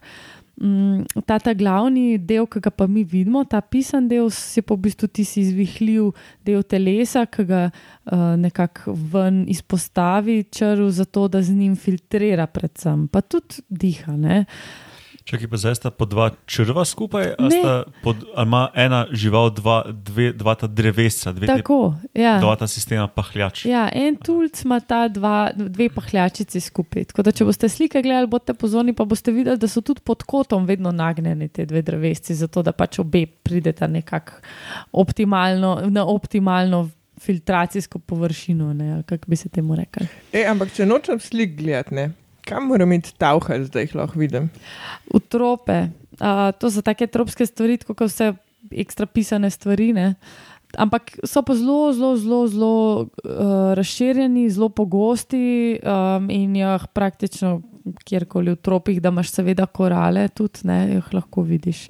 Mm, 0.60 1.08
ta, 1.24 1.38
ta 1.40 1.54
glavni 1.56 2.18
del, 2.20 2.44
ki 2.44 2.60
ga 2.60 2.68
pa 2.68 2.84
mi 2.84 3.00
vidimo, 3.08 3.46
ta 3.48 3.62
pisan 3.64 4.10
del, 4.10 4.28
se 4.28 4.60
pa 4.60 4.76
v 4.76 4.84
bistvu 4.84 5.08
ti 5.08 5.24
si 5.24 5.40
izvihljiv 5.40 6.10
del 6.44 6.60
telesa, 6.68 7.24
ki 7.24 7.46
ga 7.48 7.62
uh, 7.70 8.36
nekako 8.36 8.92
ven 8.92 9.46
izpostavi 9.48 10.42
črv, 10.52 10.90
zato 10.92 11.30
da 11.32 11.40
z 11.40 11.56
njim 11.56 11.78
filtrira, 11.80 12.44
predvsem 12.52 13.08
pa 13.08 13.24
tudi 13.24 13.64
diha. 13.72 14.12
Ne? 14.20 14.44
Čakaj, 15.24 15.48
pa 15.48 15.56
zdaj 15.56 15.74
sta 15.74 15.90
po 15.90 16.04
dva 16.04 16.30
črva 16.46 16.84
skupaj, 16.84 17.34
pod, 18.02 18.16
ali 18.34 18.46
ima 18.46 18.68
ena 18.74 19.06
žival 19.12 19.50
dva, 19.50 19.84
dve, 19.92 20.32
dva 20.32 20.54
ta 20.54 20.66
drevesca, 20.66 21.32
dve 21.32 21.46
te- 21.46 21.56
Tako, 21.60 21.94
ja. 22.14 22.38
dva 22.40 22.56
ta 22.56 22.66
sistema 22.66 23.06
pahljač. 23.08 23.64
Ja, 23.68 23.88
en 23.92 24.16
tulc 24.16 24.64
ima 24.64 24.80
ta 24.80 25.08
dva, 25.08 25.50
dve 25.54 25.90
pahljačici 25.92 26.60
skupaj. 26.60 27.04
Tako 27.12 27.22
da, 27.22 27.32
če 27.32 27.44
boste 27.44 27.68
slike 27.68 28.02
gledali, 28.02 28.26
boste 28.26 28.54
pozorni, 28.54 28.94
pa 28.96 29.04
boste 29.04 29.32
videli, 29.32 29.60
da 29.60 29.68
so 29.68 29.80
tudi 29.80 30.00
pod 30.04 30.22
kotom 30.22 30.66
vedno 30.66 30.92
nagnjeni 30.92 31.48
te 31.48 31.66
dve 31.66 31.82
drevesci, 31.82 32.34
zato 32.34 32.62
da 32.62 32.72
pač 32.72 32.98
obe 32.98 33.26
prideta 33.26 33.86
nekako 33.86 34.40
optimalno, 34.92 35.80
na 35.88 36.06
optimalno 36.06 36.88
filtracijsko 37.20 37.98
površino, 37.98 38.72
ne, 38.72 38.92
ali 38.92 39.02
kako 39.02 39.24
bi 39.26 39.36
se 39.36 39.48
temu 39.48 39.76
rekli. 39.76 40.06
E, 40.32 40.44
ampak 40.48 40.72
če 40.72 40.86
nočem 40.86 41.20
slik 41.20 41.56
gledati, 41.56 41.94
ne, 41.94 42.10
kam 42.50 42.68
moram 42.70 42.92
iti 42.96 43.14
tauhal, 43.20 43.66
da 43.70 43.84
jih 43.84 43.96
lahko 43.98 44.20
vidim? 44.20 44.50
V 45.10 45.22
trope, 45.30 45.80
uh, 46.18 46.50
to 46.58 46.70
so 46.70 46.82
take 46.84 47.06
tropske 47.10 47.46
stvari, 47.46 47.78
kot 47.86 48.08
vse 48.08 48.32
ekstra 48.70 49.06
pisane 49.06 49.50
stvari. 49.50 49.92
Ne? 49.96 50.14
Ampak 50.78 51.16
so 51.26 51.42
pa 51.46 51.56
zelo, 51.58 51.90
zelo, 51.94 52.14
zelo, 52.18 52.40
zelo 52.50 52.74
uh, 53.24 53.72
razširjeni, 53.78 54.48
zelo 54.50 54.68
pogosti 54.68 55.78
um, 55.82 56.30
in 56.30 56.54
jih 56.58 56.86
praktično 56.94 57.60
kjerkoli 58.06 58.54
v 58.54 58.60
tropih, 58.60 59.00
da 59.02 59.10
imaš 59.10 59.32
seveda 59.32 59.66
korale, 59.66 60.28
tudi 60.28 60.66
ne, 60.68 60.80
jih 60.96 61.14
lahko 61.16 61.42
vidiš. 61.48 61.86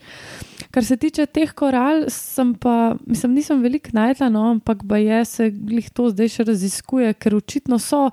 Kar 0.70 0.86
se 0.86 0.96
tiče 0.96 1.26
teh 1.26 1.50
koral, 1.56 2.06
sem 2.14 2.54
pa, 2.54 2.94
mislim, 3.06 3.34
nisem 3.40 3.60
veliko 3.62 3.92
najdla, 3.96 4.30
no, 4.32 4.46
ampak 4.54 4.84
ba 4.86 5.00
je 5.02 5.24
se 5.28 5.50
glih 5.50 5.90
to 5.90 6.08
zdaj 6.14 6.30
še 6.36 6.46
raziskuje, 6.52 7.12
ker 7.18 7.36
očitno 7.36 7.80
so 7.82 8.06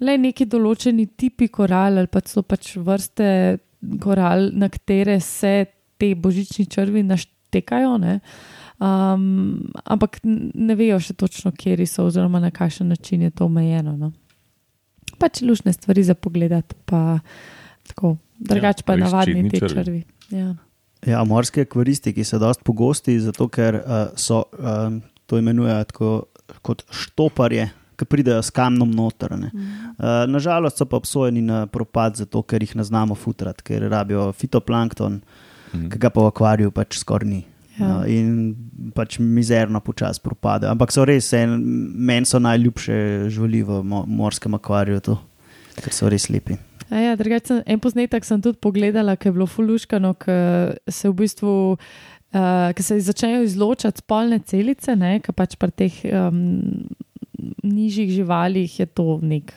le 0.00 0.16
neki 0.20 0.46
določeni 0.50 1.06
tipi 1.18 1.50
koral 1.52 2.00
ali 2.00 2.10
pa 2.10 2.22
so 2.26 2.42
pač 2.42 2.74
vrste 2.80 3.58
koral, 4.00 4.50
na 4.52 4.68
katere 4.68 5.20
se 5.20 5.66
te 6.00 6.14
božični 6.14 6.66
črvi 6.70 7.02
naštekajo. 7.04 7.96
Ne? 8.00 8.18
Um, 8.80 9.68
ampak 9.84 10.20
ne 10.24 10.76
vejo 10.76 11.00
še 11.00 11.16
točno, 11.20 11.52
kje 11.52 11.86
so, 11.86 12.06
oziroma 12.08 12.40
na 12.40 12.50
kakšen 12.50 12.88
način 12.88 13.22
je 13.22 13.30
to 13.30 13.48
omejeno. 13.48 13.96
No? 13.96 14.12
Pač 15.20 15.42
lušne 15.44 15.72
stvari 15.76 16.04
za 16.04 16.16
pogled, 16.16 16.56
pa 16.88 17.20
tako, 17.88 18.16
drugače 18.40 18.86
pa 18.86 18.96
res 18.96 19.04
navadni 19.04 19.48
ti 19.50 19.60
črvi. 19.60 19.74
črvi. 19.74 20.02
Ja. 20.32 20.54
Ja, 21.08 21.24
morski 21.24 21.64
akvaristi, 21.64 22.12
ki 22.12 22.24
so 22.28 22.36
dosti 22.40 22.64
pogosti, 22.64 23.16
zato 23.20 23.48
ker 23.48 23.80
uh, 23.80 24.12
so 24.20 24.42
um, 24.60 25.00
to 25.28 25.40
imenujejo 25.40 25.84
tako, 25.92 26.10
kot 26.66 26.84
štoparje, 26.92 27.70
ki 28.00 28.06
pridejo 28.06 28.40
s 28.40 28.50
kamnom 28.50 28.88
noter. 28.90 29.36
ne. 29.36 29.50
Uh, 29.52 30.24
nažalost 30.26 30.78
so 30.78 30.86
pa 30.86 30.96
obsojeni 30.96 31.42
na 31.42 31.66
propad, 31.68 32.16
zato 32.16 32.40
ker 32.42 32.60
jih 32.60 32.72
ne 32.74 32.84
znamo 32.84 33.14
futrati, 33.14 33.62
ker 33.62 33.84
rabijo 33.86 34.30
fitoplankton, 34.32 35.20
Mhm. 35.70 35.88
ki 35.88 35.98
ga 35.98 36.10
pa 36.10 36.20
v 36.20 36.26
akvariju 36.26 36.72
pač 36.72 36.98
skoraj 36.98 37.28
ni. 37.28 37.44
Ja. 37.78 37.98
Uh, 37.98 38.04
in 38.06 38.56
pač 38.92 39.18
mizerno 39.18 39.80
počasi 39.80 40.20
propade. 40.20 40.66
Ampak 40.66 40.90
so 40.90 41.04
res, 41.04 41.32
en- 41.32 41.60
meni 41.96 42.26
so 42.26 42.38
najljubše 42.38 42.96
živali 43.28 43.62
v 43.62 43.82
mo 43.82 44.02
morskem 44.04 44.52
akvariju, 44.52 45.00
to, 45.00 45.14
ker 45.76 45.92
so 45.92 46.08
res 46.08 46.28
lepi. 46.28 46.58
A 46.90 46.96
Ja, 46.98 47.14
drugače, 47.14 47.46
sem- 47.46 47.62
en 47.66 47.78
posnetek 47.78 48.24
sem 48.24 48.40
tudi 48.40 48.58
pogledala, 48.58 49.14
ki 49.16 49.28
je 49.28 49.32
bilo 49.32 49.46
fuluškano, 49.46 50.14
ki 50.16 50.36
se 50.88 51.08
v 51.08 51.14
bistvu. 51.14 51.78
Uh, 52.30 52.70
ki 52.70 52.82
se 52.82 53.00
začnejo 53.00 53.42
izločati 53.42 53.98
spolne 53.98 54.38
celice, 54.40 54.94
ki 55.20 55.32
pač 55.32 55.56
pri 55.56 55.70
teh 55.72 55.94
um, 56.06 56.86
nižjih 57.62 58.10
živalih 58.10 58.80
je 58.80 58.86
to 58.86 59.18
nek 59.22 59.52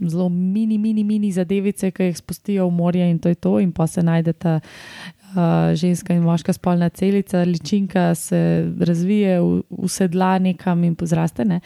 zelo 0.00 0.28
mini, 0.28 0.78
mini, 0.78 1.04
mini 1.04 1.32
zadevice, 1.32 1.90
ki 1.90 2.10
jih 2.10 2.18
spustijo 2.18 2.68
v 2.68 2.76
morje 2.76 3.10
in 3.10 3.18
to 3.18 3.32
je 3.32 3.34
to, 3.34 3.58
in 3.60 3.72
pa 3.72 3.86
se 3.86 4.02
najdeta 4.04 4.58
uh, 4.60 5.72
ženska 5.74 6.14
in 6.14 6.22
moška 6.22 6.52
spolna 6.52 6.88
celica, 6.88 7.42
ličinka 7.44 8.14
se 8.14 8.40
razvije, 8.80 9.38
usedla 9.68 10.38
nekam 10.38 10.84
in 10.84 10.94
pozraste. 10.94 11.44
Ne? 11.44 11.60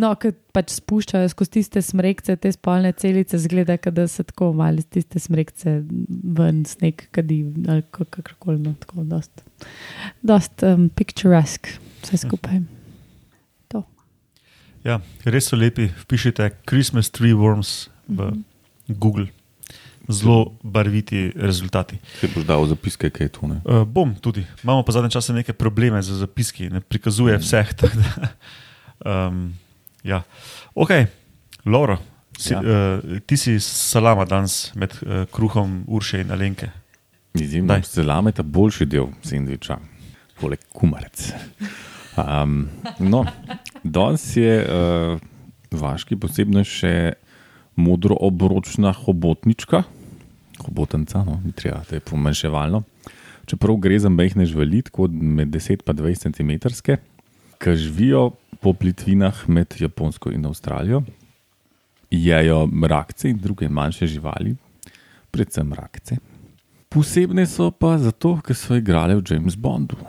No, 0.00 0.14
ker 0.20 0.32
pač 0.56 0.78
spuščajo 0.78 1.28
skozi 1.32 1.58
tiste 1.58 1.82
smrekce, 1.84 2.36
te 2.40 2.52
spolne 2.52 2.92
celice, 2.96 3.38
zgleda, 3.38 3.76
da 3.92 4.06
se 4.08 4.24
tako 4.24 4.52
malo 4.56 4.80
iz 4.80 4.88
tiste 4.88 5.20
smrekce 5.20 5.82
ven 6.38 6.64
sneg 6.64 7.08
kadi 7.12 7.42
ali 7.68 7.84
kakorkoli. 7.90 8.58
No, 8.62 8.72
tako 8.80 9.04
dost, 9.04 9.44
dost 10.22 10.64
um, 10.64 10.88
picturesque 10.88 11.76
vse 12.02 12.24
skupaj. 12.24 12.64
Ja, 14.86 15.00
res 15.26 15.48
so 15.50 15.56
lepi. 15.58 15.88
Vpišite 16.04 16.50
Christmas 16.68 17.10
tree 17.10 17.34
worms 17.34 17.88
v 18.06 18.30
Google. 18.88 19.26
Zelo 20.06 20.52
barviti 20.62 21.32
rezultati. 21.34 21.98
Se 22.20 22.28
boš 22.30 22.44
dal 22.46 22.62
zapiske, 22.70 23.10
kaj 23.10 23.24
je 23.26 23.32
to. 23.34 23.48
Ne? 23.50 23.56
Uh, 23.66 23.82
bom 23.82 24.12
tudi. 24.14 24.44
Imamo 24.62 24.84
pa 24.86 24.94
zadnje 24.94 25.10
čase 25.10 25.34
neke 25.34 25.50
probleme 25.52 25.98
z 26.02 26.14
zapiski, 26.20 26.68
ne 26.70 26.78
prikazuje 26.80 27.34
vseh. 27.42 27.72
tako 27.80 27.98
da, 27.98 28.28
Um, 29.04 29.52
ja. 30.02 30.22
Ok, 30.74 30.90
Laura, 31.66 31.98
si, 32.38 32.54
Ja. 32.54 32.60
uh, 32.60 33.18
ti 33.26 33.36
si 33.36 33.60
salama 33.60 34.24
danes 34.24 34.72
med 34.74 34.94
uh, 35.02 35.26
kruhom 35.28 35.84
Urše 35.86 36.20
in 36.20 36.30
Alenke. 36.32 36.70
Izjemno, 37.34 37.76
salame 37.84 38.32
je 38.32 38.34
ta 38.40 38.42
boljši 38.42 38.86
del 38.86 39.10
sendviča, 39.22 39.76
poleg 40.40 40.64
kumarec. 40.72 41.28
Um, 42.16 42.68
no, 42.98 43.24
danes 43.84 44.36
je 44.36 44.64
uh, 44.64 45.18
vaški 45.70 46.16
posebno 46.16 46.62
še 46.64 47.12
modro 47.76 48.16
obročna 48.24 48.94
hobotnička, 48.96 49.82
hobotnica, 50.64 51.20
no, 51.26 51.40
treba, 51.56 51.82
da 51.90 51.98
je 51.98 52.04
pomanjševalno. 52.08 52.82
Čeprav 53.46 53.76
gre 53.84 53.98
za 54.00 54.08
mehne 54.10 54.46
živali, 54.48 54.80
tako 54.88 55.10
med 55.12 55.52
10 55.54 55.84
in 55.84 55.98
20 56.00 56.32
cm, 56.32 56.96
ki 57.60 57.76
živijo 57.76 58.30
po 58.60 58.72
plitvinah 58.72 59.44
med 59.48 59.76
Japonsko 59.78 60.32
in 60.32 60.46
Avstralijo, 60.46 61.02
jejo 62.10 62.64
rakce 62.88 63.30
in 63.30 63.38
druge 63.38 63.68
manjše 63.68 64.06
živali, 64.06 64.56
predvsem 65.30 65.72
rakce. 65.72 66.16
Posebne 66.88 67.46
so 67.46 67.70
pa 67.70 67.98
zato, 67.98 68.38
ker 68.40 68.56
so 68.56 68.76
igrale 68.78 69.18
v 69.20 69.24
James 69.30 69.56
Bondu. 69.56 70.00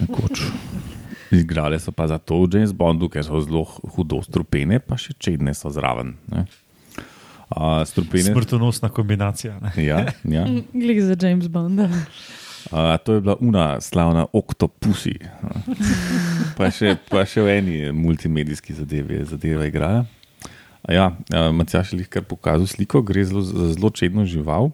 Nekoč. 0.00 0.69
Igrale 1.30 1.78
so 1.78 1.92
pa 1.94 2.08
zato 2.10 2.42
v 2.42 2.48
James 2.54 2.72
Bondu, 2.74 3.08
ker 3.08 3.22
so 3.22 3.38
zelo 3.40 3.62
hudo 3.94 4.18
strupene, 4.26 4.80
pa 4.82 4.98
še 4.98 5.14
čedne 5.18 5.54
so 5.54 5.70
zraven. 5.70 6.16
ne. 6.32 6.46
A, 7.50 7.82
strupene. 7.86 8.30
Smrtonosna 8.30 8.88
kombinacija. 8.94 9.58
Ne? 9.58 9.70
Ja, 9.82 10.04
ja. 10.22 10.44
Glik 10.70 11.00
za 11.02 11.16
James 11.18 11.48
Bonda. 11.50 11.88
A, 12.70 12.98
to 13.02 13.18
je 13.18 13.20
bila 13.20 13.34
una 13.40 13.80
slavna 13.80 14.26
Octopussy. 14.32 15.18
Pa 16.54 16.70
še, 16.70 16.94
pa 17.10 17.24
še 17.26 17.42
v 17.42 17.56
eni 17.58 17.76
multimedijski 17.90 18.76
zadevi 18.78 19.18
je 19.18 19.30
zadeva 19.34 19.66
igrala. 19.66 20.04
A 20.86 20.92
Ja, 20.94 21.06
Matjaš 21.52 21.92
je 21.92 22.06
kar 22.08 22.22
pokazal 22.24 22.66
sliko, 22.70 23.02
gre 23.02 23.24
zelo, 23.24 23.42
za 23.42 23.72
zelo 23.74 23.90
čedno 23.90 24.24
žival, 24.24 24.70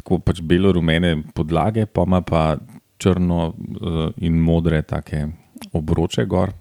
tako 0.00 0.18
pač 0.18 0.40
belo-rumene 0.42 1.22
podlage, 1.34 1.86
pa 1.86 2.02
ima 2.08 2.22
pa 2.24 2.56
črno 2.98 3.52
eh, 3.52 4.26
in 4.26 4.38
modre 4.40 4.82
take 4.82 5.28
obroče 5.72 6.24
gor, 6.26 6.52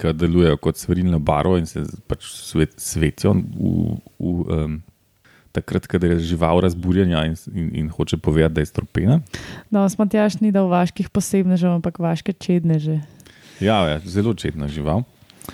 ki 0.00 0.14
delujejo 0.16 0.56
kot 0.62 0.80
svarilna 0.80 1.18
barva 1.18 1.58
in 1.60 1.66
se 1.68 1.82
pač 2.08 2.24
svet, 2.32 2.76
svetijo 2.80 3.34
v, 3.36 3.98
v, 4.18 4.34
um, 4.56 4.78
takrat, 5.52 5.86
ko 5.90 6.00
je 6.00 6.18
žival 6.32 6.62
razburjena 6.64 7.24
in, 7.28 7.36
in, 7.54 7.70
in 7.82 7.88
hoče 7.92 8.16
povedati, 8.16 8.54
da 8.54 8.64
je 8.64 8.70
stropena. 8.70 9.20
No, 9.70 9.86
Matjaš 9.98 10.40
ni 10.40 10.52
dal 10.54 10.70
vaških 10.70 11.10
posebnežev, 11.10 11.74
ampak 11.80 11.98
vaške 11.98 12.32
čedneže. 12.32 13.00
Ja, 13.60 13.82
ja, 13.88 14.00
zelo 14.04 14.34
čedna 14.34 14.68
žival. 14.68 15.04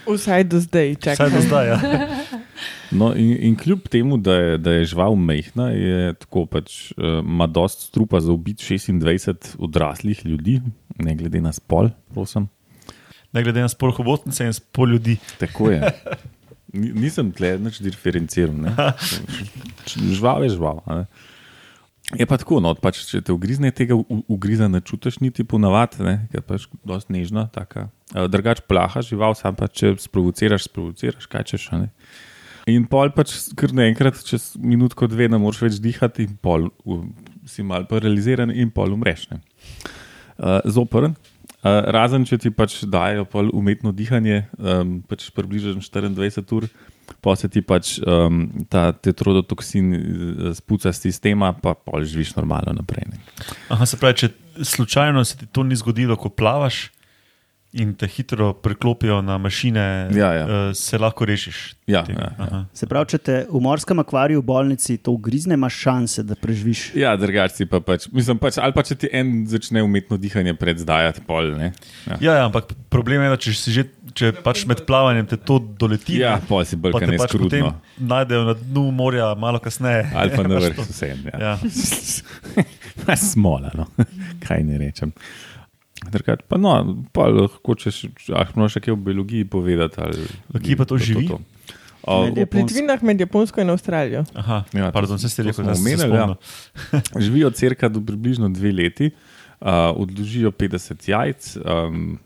Vsaj 0.07 0.45
do 0.45 0.61
zdaj, 0.61 0.95
Vsaj 1.01 1.17
čakaj. 1.17 1.31
do 1.31 1.41
zdaj. 1.41 1.67
Ja. 1.69 1.79
No, 2.91 3.11
in, 3.19 3.33
in 3.43 3.57
kljub 3.59 3.89
temu, 3.91 4.17
da 4.17 4.35
je, 4.35 4.59
da 4.59 4.73
je 4.73 4.85
žival 4.85 5.17
mehna, 5.19 5.71
je 5.75 6.13
tako 6.23 6.45
pač, 6.47 6.93
eh, 6.95 7.19
ima 7.19 7.47
dost 7.47 7.89
strupa 7.89 8.21
za 8.21 8.33
ubiti 8.33 8.63
26 8.63 9.57
odraslih 9.59 10.21
ljudi, 10.27 10.61
ne 11.03 11.15
glede 11.19 11.41
na 11.43 11.53
spol, 11.53 11.91
prosim. 12.15 12.47
Ne 13.37 13.45
glede 13.45 13.61
na 13.61 13.69
spol 13.69 13.93
hobotnice 13.93 14.47
in 14.49 14.57
spol 14.57 14.97
ljudi. 14.97 15.19
Tako 15.37 15.69
je. 15.75 15.93
Ni- 16.73 16.93
Nisem 17.05 17.29
tle 17.37 17.55
nič 17.61 17.83
diferenciral. 17.85 18.57
Žival 19.87 20.45
je 20.49 20.55
žival. 20.57 20.81
a 20.89 21.03
ne. 21.03 21.07
Je 22.15 22.23
pa 22.23 22.37
tako, 22.39 22.61
no, 22.63 22.71
pač, 22.79 23.01
če 23.11 23.19
te 23.27 23.35
ugrizne, 23.35 23.73
tega 23.75 23.97
ugriza 24.31 24.69
ne 24.71 24.79
čutiš 24.79 25.19
niti 25.19 25.43
ponavadi, 25.43 25.99
ker 26.31 26.39
je 26.39 26.43
pač 26.47 26.67
dosti 26.87 27.11
nežna. 27.17 27.49
taka. 27.51 27.89
Drugač 28.15 28.61
plaha 28.63 29.03
žival, 29.03 29.35
sam 29.35 29.57
pa 29.59 29.67
če 29.67 29.97
sprovociraš, 29.99 30.69
sprovociraš, 30.71 31.27
kaj 31.27 31.43
češ. 31.51 31.65
ne. 31.75 31.89
In 32.71 32.87
pol 32.87 33.11
pač 33.11 33.35
kar 33.59 33.75
naenkrat, 33.75 34.23
čez 34.23 34.55
minutko, 34.55 35.11
dve, 35.11 35.27
ne 35.31 35.39
moreš 35.39 35.65
več 35.67 35.81
dihati, 35.83 36.31
in 36.31 36.39
pol 36.39 36.71
si 37.47 37.67
mal 37.67 37.87
paraliziran 37.91 38.55
in 38.55 38.71
pol 38.71 38.95
umreš. 38.95 39.27
ne. 39.35 39.43
Uh, 40.39 40.61
zoprn. 40.63 41.17
Uh, 41.65 41.81
razen 41.91 42.27
če 42.29 42.39
ti 42.39 42.51
pač 42.55 42.83
dajo 42.85 43.25
umetno 43.57 43.91
dihanje, 43.97 44.45
um, 44.61 45.01
pač 45.09 45.31
približno 45.35 45.81
24 45.81 46.53
ur, 46.55 46.69
pa 47.25 47.35
se 47.39 47.49
ti 47.49 47.63
pač 47.65 47.97
um, 48.03 48.45
ta 48.71 48.91
tetrodotoksin 48.93 49.95
eh, 49.95 50.51
spuca 50.59 50.93
z 50.93 51.09
sistema, 51.09 51.53
pa 51.55 51.75
pol 51.75 52.05
živiš 52.05 52.35
normalno 52.37 52.75
naprej. 52.77 53.07
Ne. 53.11 53.23
Aha, 53.73 53.87
se 53.87 53.99
pravi, 53.99 54.19
če 54.21 54.31
slučajno 54.63 55.25
se 55.25 55.39
ti 55.39 55.47
to 55.47 55.65
ni 55.67 55.79
zgodilo, 55.79 56.19
ko 56.19 56.31
plavaš 56.31 56.91
in 57.77 57.93
te 57.93 58.07
hitro 58.07 58.53
preklopijo 58.55 59.21
na 59.21 59.39
mašine, 59.39 59.85
Ja, 60.11 60.31
ja. 60.33 60.45
eh, 60.45 60.75
se 60.75 60.97
lahko 60.97 61.25
rešiš. 61.25 61.75
Ja, 61.87 62.01
tega. 62.03 62.33
ja, 62.33 62.47
ja. 62.47 62.61
Se 62.73 62.87
pravi, 62.87 63.07
če 63.07 63.19
te 63.21 63.35
v 63.47 63.61
morskem 63.61 63.99
akvariju 63.99 64.41
v 64.41 64.45
bolnici 64.45 64.97
to 64.99 65.13
ugrizne, 65.13 65.55
imaš 65.55 65.77
šanse, 65.79 66.23
da 66.23 66.35
preživiš. 66.35 66.89
Ja, 66.95 67.13
drugače 67.15 67.67
pa 67.67 67.79
pač, 67.81 68.09
mislim 68.11 68.39
pač, 68.39 68.59
ali 68.59 68.73
pa 68.73 68.83
če 68.83 68.97
ti 68.97 69.11
en 69.13 69.45
začne 69.47 69.83
umetno 69.83 70.17
dihanje 70.17 70.55
predzdajati, 70.55 71.23
pol. 71.23 71.53
Ne? 71.55 71.69
Ja. 72.07 72.17
Ja, 72.19 72.33
ja, 72.35 72.45
ampak 72.45 72.73
problem 72.89 73.23
je, 73.23 73.29
da 73.29 73.39
če 73.39 73.55
si 73.55 73.71
že, 73.73 73.85
če 74.13 74.33
pač 74.41 74.65
med 74.65 74.83
plavanjem 74.83 75.27
te 75.27 75.39
to 75.39 75.61
doleti, 75.61 76.19
Ja, 76.19 76.41
pol 76.41 76.65
si 76.65 76.75
bolj 76.77 76.97
kaj 76.97 77.13
pač 77.15 77.37
potem 77.37 77.61
neskrutno. 77.61 77.75
najdejo 78.01 78.43
na 78.45 78.55
dnu 78.57 78.87
morja 78.93 79.31
malo 79.37 79.61
kasneje. 79.61 80.09
Ali 80.13 80.33
pa 80.33 80.43
na 80.43 80.59
vrhu 80.59 80.75
to. 80.77 80.89
vsem. 80.89 81.23
Ja. 81.31 81.55
Ja. 83.07 83.15
Smola, 83.31 83.71
no. 83.75 83.87
kaj 84.41 84.65
ne 84.65 84.79
rečem. 84.79 85.13
Drugač, 86.03 86.45
pa 86.45 86.57
no, 86.57 86.73
pa 87.11 87.27
lahko 87.27 87.75
če 87.75 87.91
imaš 88.29 88.73
še 88.73 88.81
kaj 88.81 88.93
o 88.93 88.99
biologiji 88.99 89.45
povedati. 89.45 89.97
Ali, 89.99 90.27
Kje 90.55 90.77
pa 90.77 90.85
to 90.85 90.99
živi? 90.99 91.31
O, 92.07 92.21
Med 92.23 92.37
V 92.37 92.39
Japonsko. 92.39 92.51
plitvinah 92.53 93.03
med 93.03 93.21
Japonsko 93.21 93.61
in 93.61 93.71
Avstralijo. 93.71 94.21
Aha, 94.35 94.65
Ja, 94.73 94.93
pardon, 94.93 95.17
to- 95.17 95.19
se 95.19 95.29
ste 95.29 95.43
to 95.43 95.49
rekel, 95.49 95.65
da 95.65 95.75
ste 95.75 95.97
se 95.97 96.07
omenili, 96.07 96.15
ja. 96.15 96.37
živijo 97.25 97.51
crka 97.51 97.89
do 97.89 98.01
približno 98.01 98.49
dve 98.49 98.71
leti, 98.73 99.11
uh, 99.59 99.67
odložijo 99.93 100.53
50 100.53 101.09
jajc, 101.09 101.57
um, 101.59 102.19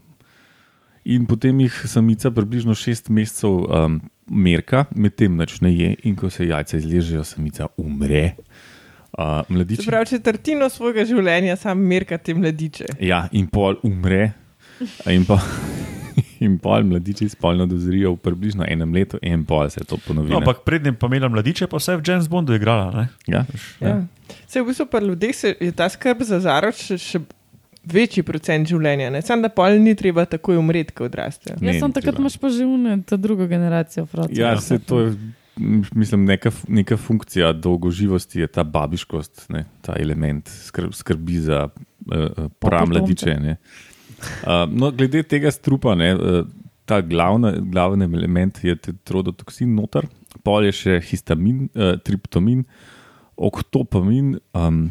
in 1.02 1.24
potem 1.24 1.60
jih 1.60 1.72
samica 1.86 2.28
približno 2.30 2.74
6 2.74 3.08
mesecev 3.08 3.50
um, 3.64 4.00
merka, 4.28 4.84
medtem 4.92 5.32
noč 5.34 5.60
ne 5.60 5.72
je, 5.72 5.94
in 6.02 6.12
ko 6.14 6.28
se 6.28 6.44
jajca 6.44 6.76
izležejo, 6.76 7.24
samica 7.24 7.70
umre. 7.76 8.34
Uh, 9.18 9.40
mladiči, 9.48 9.86
pravi, 9.86 10.06
četrtino 10.06 10.68
svojega 10.70 11.04
življenja 11.04 11.56
sam 11.58 11.80
merka 11.82 12.18
te 12.18 12.34
mladiče. 12.34 12.92
ja, 13.02 13.24
in 13.32 13.48
pol 13.50 13.80
umre, 13.82 14.32
in 15.10 15.26
pa. 15.28 15.40
In 16.40 16.54
pol 16.58 16.86
mladiči 16.88 17.26
spolno 17.28 17.66
dozorijo 17.68 18.14
v 18.14 18.18
približno 18.24 18.64
enem 18.68 18.94
letu, 18.96 19.18
in 19.22 19.42
pol 19.44 19.68
se 19.70 19.84
to 19.84 19.98
ponovi. 20.00 20.32
No, 20.32 20.38
ampak 20.40 20.62
prednjem 20.64 20.96
pa 20.96 21.08
imela 21.10 21.28
mladiče, 21.28 21.68
pa 21.68 21.76
vse 21.76 21.98
v 22.00 22.04
James 22.06 22.28
Bondu 22.32 22.56
igrala. 22.56 22.88
Ne? 22.94 23.04
ja? 23.28 23.44
Ja. 23.80 23.98
Se 24.48 24.62
v 24.62 24.70
bistvu 24.70 24.86
pri 24.88 25.04
ljudeh 25.04 25.36
se 25.36 25.52
je 25.60 25.68
ta 25.76 25.88
skrb 25.92 26.24
za 26.24 26.40
zarod 26.40 26.76
še, 26.76 26.96
še 26.96 27.20
večji 27.92 28.24
procent 28.26 28.68
življenja. 28.68 29.10
Ne? 29.12 29.20
Sam 29.24 29.44
da 29.44 29.50
pol 29.52 29.78
ni 29.80 29.94
treba 29.96 30.24
takoj 30.28 30.58
umreti, 30.60 30.96
ko 30.96 31.08
odrastejo. 31.08 31.58
Jaz 31.60 31.80
sem 31.80 31.92
takrat 31.96 32.18
imaš 32.20 32.38
pa 32.40 32.52
že 32.52 32.64
une, 32.64 32.98
to 33.04 33.20
drugo 33.20 33.48
generacijo. 33.50 34.06
Frotov. 34.08 34.32
Ja, 34.36 34.54
se 34.60 34.80
to 34.80 35.04
je, 35.04 35.14
mislim, 35.56 36.24
neka, 36.24 36.50
neka 36.68 36.96
funkcija 36.96 37.52
dolgoživosti 37.52 38.40
je 38.40 38.46
ta 38.46 38.64
babiškost, 38.64 39.46
ne, 39.48 39.64
ta 39.82 39.94
element 39.98 40.48
skrb, 40.48 40.92
skrbi 40.94 41.38
za 41.38 41.68
uh, 41.68 42.46
pramladiče. 42.58 43.34
ne. 43.40 43.56
Uh, 44.20 44.66
no, 44.72 44.90
glede 44.90 45.22
tega 45.22 45.50
strupa, 45.50 45.94
ne, 45.94 46.14
uh, 46.14 46.46
ta 46.84 47.00
glavna, 47.00 47.52
glavni 47.60 48.04
element 48.04 48.64
je 48.64 48.76
tetrodotoksin 48.76 49.74
noter, 49.74 50.08
pol 50.44 50.66
je 50.68 50.72
še 50.76 51.00
histamin, 51.10 51.68
uh, 51.74 51.94
triptomin, 52.04 52.64
oktopamin. 53.36 54.36
Um, 54.54 54.88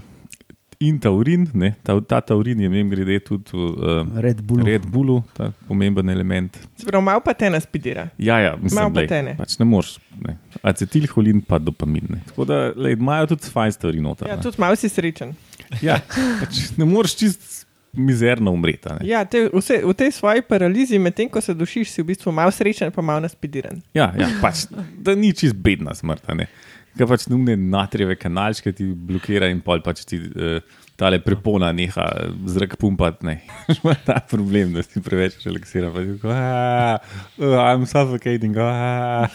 In 0.79 0.95
taurin, 1.03 1.43
ne, 1.53 1.73
ta, 1.83 1.97
ta 2.07 2.21
taurin 2.23 2.59
je, 2.63 2.67
vem, 2.71 2.87
grede 2.87 3.17
tudi 3.27 3.51
v 3.51 3.63
uh, 3.83 4.19
Red 4.23 4.39
Bull. 4.47 4.61
Red 4.63 4.85
Bullu, 4.87 5.17
ta 5.35 5.49
pomemben 5.67 6.07
element. 6.09 6.55
Se 6.79 6.87
pravi, 6.87 7.03
malo 7.03 7.19
pa 7.19 7.33
te 7.35 7.49
naspidira. 7.51 8.05
Ja, 8.15 8.37
ja 8.39 8.53
mislim, 8.55 8.79
Malo 8.79 8.93
pa 8.95 9.01
lej, 9.03 9.09
te 9.11 9.19
ne. 9.27 9.33
pač 9.35 9.57
ne 9.59 9.67
moreš. 9.67 9.97
Ne. 10.23 10.37
Acetilholin 10.63 11.41
pa 11.43 11.59
dopamin. 11.59 12.07
Ne. 12.15 12.21
Tako 12.31 12.47
da 12.47 12.61
lej, 12.79 12.95
imajo 12.95 13.27
tudi 13.33 13.51
fajn 13.51 13.75
stvari 13.75 14.05
noter. 14.07 14.31
Ja, 14.31 14.39
ne. 14.39 14.45
tudi 14.47 14.63
malo 14.63 14.79
si 14.79 14.87
srečen. 14.87 15.35
ja, 15.83 15.99
pač 16.45 16.69
ne 16.79 16.87
moreš 16.87 17.17
čist 17.25 17.51
mizerno 17.91 18.55
umreti. 18.55 18.87
a 18.87 18.95
ne. 19.01 19.03
Ja, 19.11 19.25
te, 19.27 19.49
vse, 19.51 19.81
v 19.83 19.97
tej 19.99 20.15
svoji 20.15 20.47
paralizi, 20.47 20.95
medtem 20.95 21.27
ko 21.27 21.43
se 21.43 21.59
dušiš, 21.59 21.91
si 21.91 22.07
v 22.07 22.13
bistvu 22.13 22.31
malo 22.31 22.55
srečen, 22.55 22.95
pa 22.95 23.03
malo 23.03 23.27
naspidiran. 23.27 23.83
Ja, 23.91 24.13
ja 24.15 24.31
pač, 24.39 24.69
da 24.95 25.11
ni 25.11 25.35
čist 25.35 25.59
bedna 25.59 25.91
smrt. 25.91 26.23
a 26.31 26.39
ne. 26.39 26.47
Ker 26.97 27.07
pač 27.07 27.27
numne 27.29 27.55
natrijeve 27.55 28.15
kanalčke 28.19 28.73
ti 28.75 28.87
blokira 28.93 29.47
in 29.51 29.61
pol 29.61 29.81
pač 29.85 30.01
ti 30.09 30.17
uh, 30.19 30.59
tale 30.99 31.19
prepona 31.23 31.69
neha 31.75 32.05
zrak 32.49 32.75
pumpati. 32.81 33.25
Ne. 33.27 33.35
Imaš 33.77 34.01
ta 34.07 34.17
problem, 34.29 34.73
da 34.75 34.83
si 34.83 35.01
preveč 35.01 35.37
relaksiran. 35.45 35.95
"Ah, 36.23 36.99
oh, 37.39 37.55
I'm 37.63 37.85
suffocating. 37.87 38.57
ah." 38.59 39.29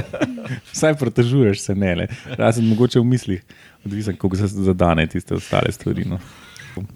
Vsaj 0.72 0.96
protežuješ 0.98 1.62
se, 1.68 1.74
ne 1.74 1.94
le. 1.94 2.08
Razen 2.38 2.66
mogoče 2.68 3.00
v 3.00 3.04
mislih, 3.04 3.44
odvisen, 3.84 4.16
kako 4.16 4.36
se 4.36 4.48
zadane 4.48 5.06
tiste 5.06 5.34
ostale 5.34 5.72
stvari. 5.72 6.04
No. 6.08 6.18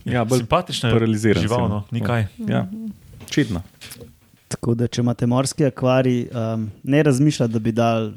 Ja, 0.04 0.24
bolj 0.24 0.42
Simpatična 0.42 0.88
je 0.88 0.94
paraliziran. 0.94 1.42
žival, 1.42 1.66
si, 1.66 1.70
no, 1.70 1.84
ni 1.90 2.00
kaj. 2.04 2.26
Ja, 2.48 2.66
čedno. 3.30 3.62
Tako 4.50 4.74
da, 4.74 4.88
če 4.90 5.00
imate 5.00 5.26
morski 5.30 5.64
akvarij, 5.64 6.26
um, 6.34 6.66
ne 6.82 7.02
razmišljate, 7.02 7.52
da 7.52 7.58
bi 7.62 7.72
dal 7.72 8.10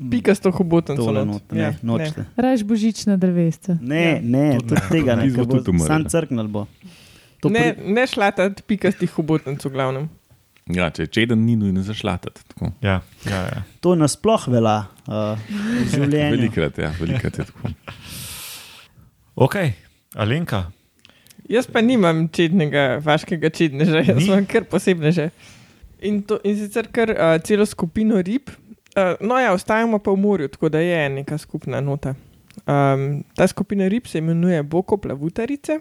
Pika 0.00 0.30
s 0.30 0.40
to 0.40 0.50
hobotnico. 0.50 0.98
tole 0.98 1.24
not. 1.24 1.34
not. 1.34 1.52
Ne, 1.52 1.58
Ja, 1.58 1.66
ja, 1.66 1.74
nočete. 1.82 2.24
Rajš. 2.36 2.64
Ne, 4.20 4.58
Tudi 4.58 4.80
tega 4.90 5.14
ne, 5.14 5.28
bo 5.28 5.44
tudi 5.46 5.70
umrl, 5.70 5.86
sam 5.86 6.02
ne. 6.02 6.08
crknil 6.08 6.48
bo. 6.48 6.66
To 7.40 7.48
Ne, 7.48 7.74
pri- 7.74 7.92
ne 7.92 8.06
šlatati 8.06 8.62
pikastih 8.62 9.10
hobotnic 9.10 9.58
v 9.58 9.68
glavnem. 9.68 10.08
Ja, 10.66 10.90
če 10.90 11.02
je 11.02 11.06
čeden, 11.08 11.42
ni 11.42 11.56
nujno 11.56 11.82
zašlatati. 11.82 12.40
tako. 12.46 12.70
Ja, 12.80 13.02
ja, 13.24 13.40
ja. 13.44 13.62
To 13.80 13.94
nasploh 13.94 14.48
velja 14.48 14.76
uh, 15.04 15.34
v 15.36 15.86
življenju. 15.92 16.36
Velikrat, 16.36 16.78
ja, 16.78 16.92
velikrat 16.96 17.38
je 17.38 17.44
tako. 17.44 17.72
Ok, 19.36 19.56
Alenka, 20.14 20.70
Jaz 21.44 21.66
pa 21.66 21.80
nimam 21.80 22.28
čednega, 22.28 23.02
vaškega 23.02 23.50
čedneža, 23.50 23.98
jaz 24.04 24.16
Ni? 24.16 24.26
imam 24.26 24.46
kar 24.46 24.64
posebneže. 24.64 25.30
In, 26.00 26.22
to, 26.22 26.38
in 26.42 26.56
sicer 26.56 26.86
kar 26.88 27.10
uh, 27.10 27.34
celo 27.38 27.66
skupino 27.66 28.16
rib. 28.18 28.48
Uh, 28.96 29.26
no, 29.28 29.38
ja, 29.40 29.52
ostajamo 29.52 29.98
pa 29.98 30.10
v 30.10 30.16
morju, 30.16 30.48
tako 30.48 30.68
da 30.68 30.80
je 30.80 31.08
neka 31.08 31.38
skupna 31.38 31.80
nota. 31.80 32.14
Um, 32.66 33.24
ta 33.36 33.46
skupina 33.46 33.88
rib 33.88 34.06
se 34.06 34.18
imenuje 34.18 34.62
Boko 34.62 34.96
plavutarice 34.96 35.80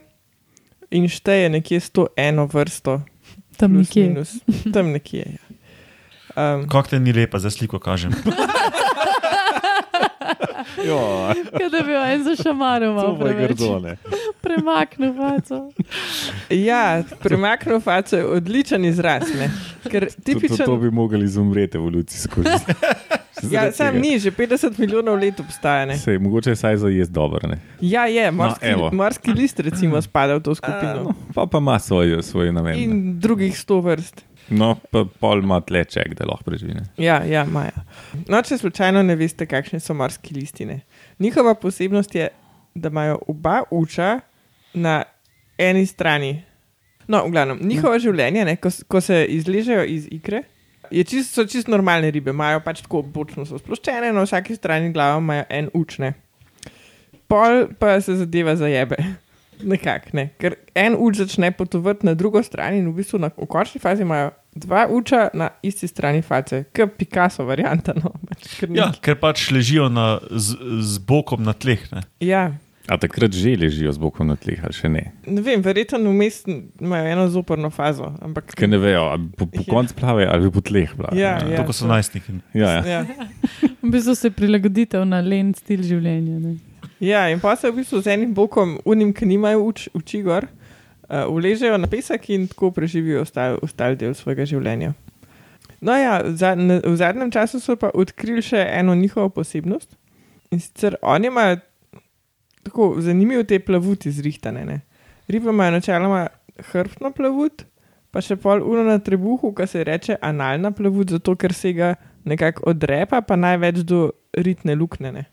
in 0.91 1.10
šteje 1.10 1.50
nekje 1.50 1.80
101 1.80 2.54
vrsto. 2.54 3.02
Tam 3.58 3.74
plus, 3.74 3.88
nekje. 3.88 4.08
minus. 4.08 4.32
Tam 4.74 4.91
nekje. 4.91 5.26
Ja. 5.38 6.56
Um, 6.56 6.67
kako 6.69 6.89
te 6.89 7.00
ni 7.00 7.13
lepa, 7.13 7.39
zdaj 7.39 7.52
sliko 7.52 7.80
kažem. 7.80 8.12
Ja, 10.79 11.34
Kaj 11.51 11.69
da 11.69 11.84
bi 11.84 11.91
jo 11.91 12.01
en 12.05 12.23
to 13.17 13.27
je 13.27 13.34
preveč. 13.34 13.51
grdo. 13.51 13.95
Premaknil 14.41 15.13
faco. 15.13 15.71
ja, 16.49 17.03
premaknil 17.19 17.79
face 17.79 18.17
je 18.17 18.25
odličen 18.27 18.86
izraz. 18.86 19.23
Ne? 19.36 19.51
Ker 19.84 20.05
To, 20.05 20.12
to, 20.12 20.21
tipičen. 20.23 20.65
to 20.65 20.77
bi 20.77 20.91
mogli 20.91 21.25
izumreti 21.25 21.77
evolucijsko. 21.77 22.41
Ja, 23.43 23.71
sam 23.71 23.97
ni, 23.97 24.19
že 24.19 24.29
50 24.31 24.79
milijonov 24.79 25.15
let 25.15 25.39
obstaja. 25.39 25.86
Ne? 25.86 25.97
Sej, 25.97 26.17
mogoče 26.17 26.49
je 26.49 26.55
saj 26.55 26.77
za 26.77 26.88
jesti 26.88 27.13
dobro. 27.13 27.47
Ne? 27.47 27.57
Ja, 27.81 28.05
je, 28.05 28.31
morski, 28.31 28.65
evo. 28.65 28.86
no, 28.86 28.91
morski 28.93 29.31
list 29.31 29.60
recimo 29.60 30.01
spada 30.01 30.36
v 30.36 30.41
to 30.41 30.55
skupino. 30.55 30.91
A, 30.91 31.03
no, 31.03 31.13
pa, 31.34 31.45
pa 31.45 31.57
ima 31.57 31.79
svoj, 31.79 32.21
svoj 32.21 32.51
namen. 32.51 32.75
ne. 32.75 32.84
In 32.84 33.19
drugih 33.19 33.57
sto 33.57 33.79
vrst. 33.79 34.21
No, 34.51 34.75
pa 34.91 35.05
pol 35.19 35.43
ima 35.45 35.61
tle 35.63 35.83
ček, 35.87 36.13
da 36.19 36.27
lahko 36.27 36.49
preživi. 36.51 36.75
ne. 36.75 36.83
Ja, 36.99 37.21
ja, 37.23 37.45
Maja. 37.47 37.85
No, 38.27 38.41
če 38.43 38.57
slučajno 38.59 39.03
ne 39.03 39.15
veste, 39.15 39.47
kakšne 39.47 39.79
so 39.79 39.95
morski 39.95 40.35
listine. 40.35 40.81
Njihova 41.19 41.55
posebnost 41.55 42.15
je, 42.15 42.29
da 42.75 42.89
imajo 42.89 43.19
oba 43.27 43.61
uča 43.71 44.19
na 44.73 45.03
eni 45.57 45.85
strani. 45.85 46.43
No, 47.07 47.23
v 47.25 47.31
glavnem, 47.31 47.59
njihovo 47.63 47.99
življenje, 47.99 48.45
ne, 48.45 48.55
ko, 48.59 48.69
ko 48.87 49.01
se 49.01 49.25
izležejo 49.29 49.83
iz 49.87 50.07
igre, 50.11 50.43
čist, 50.91 51.33
so 51.33 51.45
čist 51.47 51.71
normalne 51.71 52.11
ribe, 52.11 52.31
imajo 52.35 52.61
pač 52.63 52.83
tako 52.85 53.01
bočno 53.03 53.45
so 53.47 53.59
sploščene, 53.59 54.11
na 54.11 54.25
vsaki 54.25 54.55
strani 54.55 54.91
glave 54.93 55.19
imajo 55.23 55.47
en 55.49 55.71
učne. 55.77 56.13
Pol 57.31 57.67
pa 57.79 57.95
se 58.03 58.15
zadeva 58.19 58.55
zajebe. 58.59 58.99
Nekako, 59.71 60.15
ne. 60.17 60.29
Ker 60.41 60.57
en 60.75 60.95
uč 60.99 61.21
začne 61.21 61.51
potovati 61.55 62.05
na 62.07 62.15
drugo 62.17 62.41
stran 62.43 62.75
in 62.79 62.89
v 62.89 62.97
bistvu 62.99 63.21
na, 63.21 63.29
v 63.35 63.47
končni 63.47 63.79
fazi 63.81 64.03
imajo 64.03 64.31
dva 64.55 64.87
uča 64.91 65.29
na 65.33 65.49
isti 65.63 65.87
strani 65.87 66.21
face, 66.21 66.63
kot 66.75 66.97
Picasso 66.97 67.45
varianta. 67.47 67.93
No. 67.95 68.11
Pač, 68.29 68.47
ker 68.59 68.69
Ja, 68.75 68.91
ker 69.01 69.15
pač 69.15 69.49
ležijo 69.51 69.89
na, 69.89 70.19
z, 70.31 70.57
z 70.81 70.99
bokom 71.07 71.43
na 71.43 71.53
tleh. 71.53 71.79
Ne? 71.91 72.03
ja. 72.19 72.51
A 72.89 72.97
takrat 72.97 73.31
že 73.31 73.53
ležijo 73.55 73.91
z 73.93 73.99
bokom 74.01 74.25
na 74.27 74.35
tleh, 74.35 74.57
ali 74.65 74.73
še 74.73 74.89
ne? 74.89 75.03
Ne 75.29 75.39
vem, 75.45 75.61
verjetno 75.63 76.01
vmes 76.01 76.41
imajo 76.81 77.05
eno 77.13 77.27
zoporno 77.29 77.69
fazo. 77.71 78.09
Ampak, 78.19 78.51
Ker 78.57 78.67
ne 78.67 78.79
vejo, 78.81 79.05
ali 79.13 79.29
po, 79.37 79.45
po 79.45 79.61
Ja. 79.61 79.67
koncu 79.69 79.93
plave 79.95 80.25
ali 80.27 80.49
po 80.51 80.59
tleh 80.65 80.89
plave. 80.97 81.13
Ja, 81.15 81.37
ja. 81.45 81.61
To, 81.61 81.69
ko 81.69 81.75
so 81.77 81.87
najstniki. 81.87 82.41
ja, 82.57 82.81
ja. 82.81 82.83
ja. 82.83 83.01
V 83.85 83.91
bistvu 83.93 84.15
se 84.17 84.31
prilagoditev 84.33 85.05
na 85.07 85.21
len 85.21 85.53
stil 85.55 85.85
življenja. 85.85 86.41
Ne? 86.41 86.57
Ja, 86.99 87.29
in 87.31 87.39
pa 87.39 87.53
se 87.55 87.69
v 87.71 87.79
bistvu 87.79 88.01
z 88.01 88.11
enim 88.17 88.33
bokom, 88.35 88.75
unim, 88.83 89.13
ki 89.13 89.29
nimajo 89.29 89.61
uč, 89.69 89.85
uči 89.95 90.23
gor, 90.25 90.49
uležejo 91.12 91.78
na 91.78 91.88
pesek 91.91 92.30
in 92.30 92.47
tako 92.47 92.71
preživijo 92.71 93.21
ostal, 93.26 93.58
ostal 93.62 93.97
del 94.00 94.13
svojega 94.15 94.45
življenja. 94.47 94.93
No, 95.82 95.95
ja, 95.97 96.21
za, 96.38 96.54
na, 96.56 96.78
v 96.86 96.93
zadnjem 96.95 97.32
času 97.34 97.60
so 97.60 97.76
pa 97.76 97.89
odkrili 97.93 98.43
še 98.45 98.62
eno 98.69 98.95
njihovo 98.95 99.30
posebnost. 99.34 99.97
In 100.52 100.60
sicer 100.60 100.95
oni 101.02 101.28
imajo 101.28 101.58
tako 102.63 102.95
zanimivo 103.02 103.43
te 103.43 103.60
plavuti 103.60 104.12
zrihtane. 104.12 104.65
Ne? 104.65 104.82
Ribe 105.28 105.50
imajo 105.50 105.71
načeloma 105.71 106.28
hrbtno 106.71 107.12
plavut, 107.17 107.65
pa 108.12 108.21
še 108.21 108.38
pol 108.38 108.62
uno 108.67 108.84
na 108.86 109.00
trebuhu, 109.00 109.54
ki 109.58 109.67
se 109.67 109.84
reče 109.88 110.19
analna 110.21 110.71
plavut, 110.76 111.10
zato 111.15 111.36
ker 111.36 111.54
se 111.54 111.74
ga 111.74 111.95
nekako 112.28 112.69
odrepa, 112.69 113.21
pa 113.26 113.36
največ 113.39 113.82
do 113.88 114.12
ritne 114.38 114.76
luknje. 114.76 115.26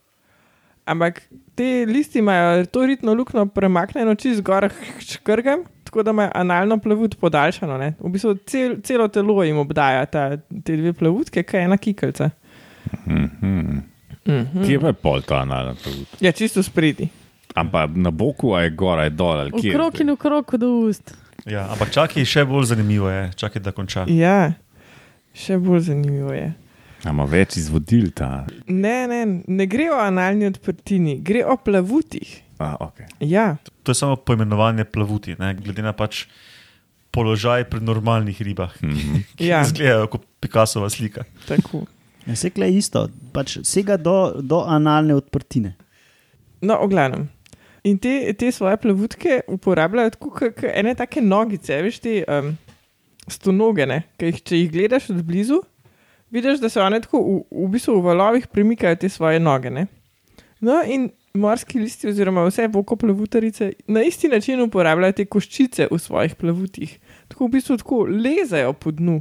Ampak 0.89 1.23
te 1.55 1.85
listi 1.89 2.23
imajo 2.23 2.65
to 2.73 2.87
ritno 2.89 3.13
luknjo 3.15 3.47
premaknjeno 3.53 4.15
čez 4.15 4.41
gor 4.41 4.69
škrgam, 5.05 5.67
tako 5.85 6.03
da 6.03 6.15
imajo 6.15 6.31
analno 6.35 6.79
plavut 6.81 7.17
podaljšano. 7.21 7.77
Ne? 7.79 7.93
V 8.01 8.09
bistvu 8.15 8.35
cel, 8.49 8.79
celo 8.83 9.09
telo 9.13 9.43
jim 9.45 9.59
obdaja 9.61 10.07
ta, 10.07 10.25
te 10.65 10.77
dve 10.77 10.93
plavutke, 10.97 11.43
kaj 11.43 11.61
je 11.61 11.65
ena 11.65 11.77
kikalca. 11.77 12.31
Mhm. 13.07 13.79
Mhm. 14.29 14.65
Kje 14.65 14.81
pa 14.81 14.87
je 14.93 14.93
pol 14.93 15.23
ta 15.23 15.43
analna 15.45 15.75
plavut? 15.83 16.09
Ja, 16.21 16.33
čisto 16.33 16.63
spredi. 16.63 17.09
Ampak 17.55 17.91
na 17.97 18.11
boku, 18.11 18.53
je 18.61 18.71
gor, 18.71 19.01
je 19.01 19.11
dol. 19.11 19.41
ali 19.41 19.51
kje 19.53 19.69
je 19.71 19.75
Okrog 19.77 19.95
zdaj? 19.95 20.05
in 20.05 20.11
okrog 20.11 20.55
do 20.57 20.69
ust. 20.89 21.15
Ja, 21.49 21.69
ampak 21.73 21.91
čakaj, 21.91 22.25
še 22.29 22.45
bolj 22.45 22.65
zanimivo 22.73 23.09
je, 23.11 23.31
čakaj, 23.37 23.63
da 23.63 23.73
konča. 23.73 24.05
Ja, 24.13 24.53
še 25.35 25.57
bolj 25.59 25.81
zanimivo 25.89 26.33
je. 26.37 26.53
A 27.01 27.11
Ima 27.11 27.25
več 27.25 27.57
izvodil 27.57 28.11
ta. 28.11 28.47
Ne, 28.67 29.07
ne, 29.07 29.21
ne 29.47 29.67
gre 29.67 29.87
o 29.89 29.99
analni 29.99 30.47
odprtini, 30.47 31.19
gre 31.21 31.45
o 31.45 31.57
plavutih. 31.57 32.27
A, 32.59 32.75
okay. 32.81 33.07
Ja, 33.21 33.57
To 33.83 33.91
je 33.91 33.97
samo 33.97 34.17
poimenovanje 34.17 34.85
plavuti, 34.85 35.37
ne? 35.39 35.55
glede 35.55 35.81
na 35.81 35.93
pač 35.93 36.25
položaj 37.11 37.65
pri 37.65 37.81
normalnih 37.81 38.41
ribah, 38.41 38.75
Mhm. 38.83 39.23
ki 39.37 39.47
Ja. 39.47 39.63
izgledajo 39.63 40.07
kot 40.09 40.27
Picassova 40.41 40.91
slika. 40.91 41.25
tako. 41.47 41.87
Ja, 42.27 42.35
Sekle 42.37 42.67
je 42.67 42.77
isto, 42.77 43.07
pač 43.33 43.59
sega 43.63 43.97
do, 43.97 44.17
do 44.37 44.61
analne 44.61 45.15
odprtine. 45.15 45.77
No, 46.61 46.77
v 46.77 46.89
glavnem. 46.89 47.29
In 47.85 47.97
te, 47.97 48.35
te 48.35 48.51
svoje 48.53 48.77
plavutke 48.77 49.41
uporabljajo 49.49 50.11
kot 50.19 50.43
ene 50.65 50.93
take 50.95 51.23
nogice, 51.23 51.79
veš, 51.79 52.01
te 52.01 52.25
um, 52.27 52.51
stonoge, 53.27 53.87
ne? 53.87 54.03
Ki 54.19 54.27
jih, 54.27 54.43
če 54.43 54.57
jih 54.57 54.71
gledaš 54.71 55.09
od 55.11 55.23
blizu, 55.23 55.63
vidiš, 56.31 56.61
da 56.61 56.69
se 56.69 56.83
one 56.83 57.01
tako 57.01 57.23
v, 57.23 57.39
v 57.65 57.69
bistvu 57.73 57.99
v 58.01 58.05
valovih 58.05 58.47
premikajo 58.47 58.97
te 58.97 59.09
svoje 59.09 59.41
noge. 59.41 59.71
Ne? 59.71 59.87
No, 60.61 60.81
in 60.87 61.11
morski 61.35 61.79
listi, 61.79 62.09
oziroma 62.09 62.45
vse 62.47 62.67
vokoplavutarice, 62.73 63.73
na 63.87 64.03
isti 64.03 64.29
način 64.29 64.61
uporabljajo 64.61 65.13
te 65.13 65.25
koščice 65.25 65.89
v 65.91 65.99
svojih 65.99 66.35
plavutih. 66.35 66.99
Tako 67.29 67.47
v 67.47 67.55
bistvu 67.59 67.77
tako 67.77 68.03
lezajo 68.11 68.73
po 68.73 68.91
dnu. 68.91 69.21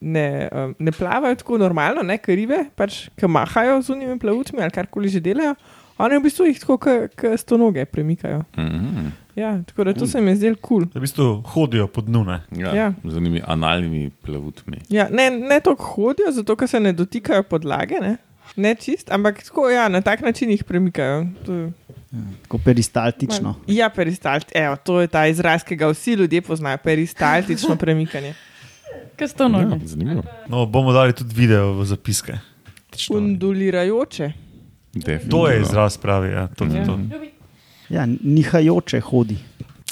Ne, 0.00 0.48
um, 0.52 0.74
ne 0.78 0.92
plavajo 0.92 1.36
tako 1.36 1.58
normalno, 1.60 2.02
ne 2.02 2.16
karive, 2.18 2.62
pač 2.76 3.10
ki 3.20 3.28
mahajo 3.28 3.82
z 3.84 3.92
unimi 3.92 4.16
plavutmi 4.18 4.62
ali 4.64 4.72
karkoli 4.72 5.10
že 5.12 5.20
delajo, 5.20 5.54
oni 6.00 6.16
v 6.16 6.24
bistvu 6.24 6.46
jih 6.48 6.60
tako, 6.62 6.78
kot 6.80 7.40
stonoge 7.40 7.84
premikajo. 7.84 8.44
Mhm. 8.56 9.10
Ja, 9.36 9.62
tako 9.62 9.84
da 9.84 9.92
to 9.94 10.06
se 10.06 10.20
mi 10.20 10.30
je 10.30 10.36
zdelo 10.36 10.56
kul. 10.56 10.80
Cool. 10.80 10.90
V 10.94 11.00
bistvu 11.00 11.42
hodijo 11.44 11.86
po 11.86 12.00
dnu. 12.00 12.24
Ne? 12.24 12.40
Ja, 12.52 12.74
Ja. 12.74 12.92
Z 13.04 13.16
unimi 13.16 13.42
analnimi 13.46 14.10
plavutmi. 14.18 14.78
Ja, 14.88 15.08
ne, 15.08 15.30
ne 15.30 15.60
toliko 15.60 15.84
hodijo, 15.86 16.32
zato 16.32 16.56
ker 16.56 16.68
se 16.68 16.80
ne 16.80 16.92
dotikajo 16.92 17.42
podlage, 17.44 17.94
ne, 18.00 18.16
ne 18.56 18.74
čist, 18.74 19.10
ampak 19.10 19.42
tako, 19.42 19.68
ja, 19.68 19.88
na 19.88 20.00
tak 20.00 20.20
način 20.20 20.50
jih 20.50 20.64
premikajo. 20.64 21.26
To, 21.46 21.52
je- 21.54 21.72
Tako 22.42 22.58
peristaltično. 22.58 23.54
ja, 23.68 23.88
peristalt, 23.88 24.46
evo, 24.54 24.76
to 24.76 25.00
je 25.00 25.06
ta 25.06 25.26
izraz, 25.26 25.62
ki 25.62 25.76
ga 25.76 25.88
vsi 25.88 26.12
ljudje 26.14 26.40
poznajo, 26.42 26.78
peristaltično 26.78 27.76
premikanje. 27.76 28.34
Kaj 29.16 29.28
s 29.28 29.34
to 29.34 29.48
noge? 29.48 29.64
Ja, 29.72 29.78
zanimivo. 29.84 30.22
No, 30.48 30.66
bomo 30.66 30.92
dali 30.92 31.12
tudi 31.12 31.34
video 31.36 31.72
v 31.72 31.84
zapiske. 31.86 32.38
Undulirajoče. 33.10 34.32
Definitivno. 34.94 35.30
To 35.30 35.48
je 35.48 35.60
izraz 35.60 35.96
pravi. 35.96 36.28
Ja, 36.30 36.46
to, 36.48 36.64
Ja. 36.66 36.84
to. 36.84 36.98
Ja, 37.90 38.06
nihajoče 38.06 39.00
hodi. 39.00 39.36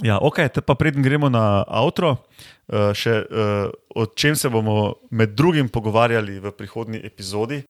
Ja, 0.02 0.18
ok, 0.22 0.36
te 0.54 0.62
pa 0.62 0.74
preden 0.78 1.02
gremo 1.02 1.26
na 1.28 1.64
avtro, 1.66 2.12
uh, 2.14 2.92
še 2.94 3.14
uh, 3.26 3.72
o 3.90 4.06
čem 4.14 4.36
se 4.38 4.46
bomo 4.46 5.02
med 5.10 5.34
drugim 5.34 5.66
pogovarjali 5.66 6.38
v 6.38 6.52
prihodnji 6.54 7.02
epizodi. 7.02 7.64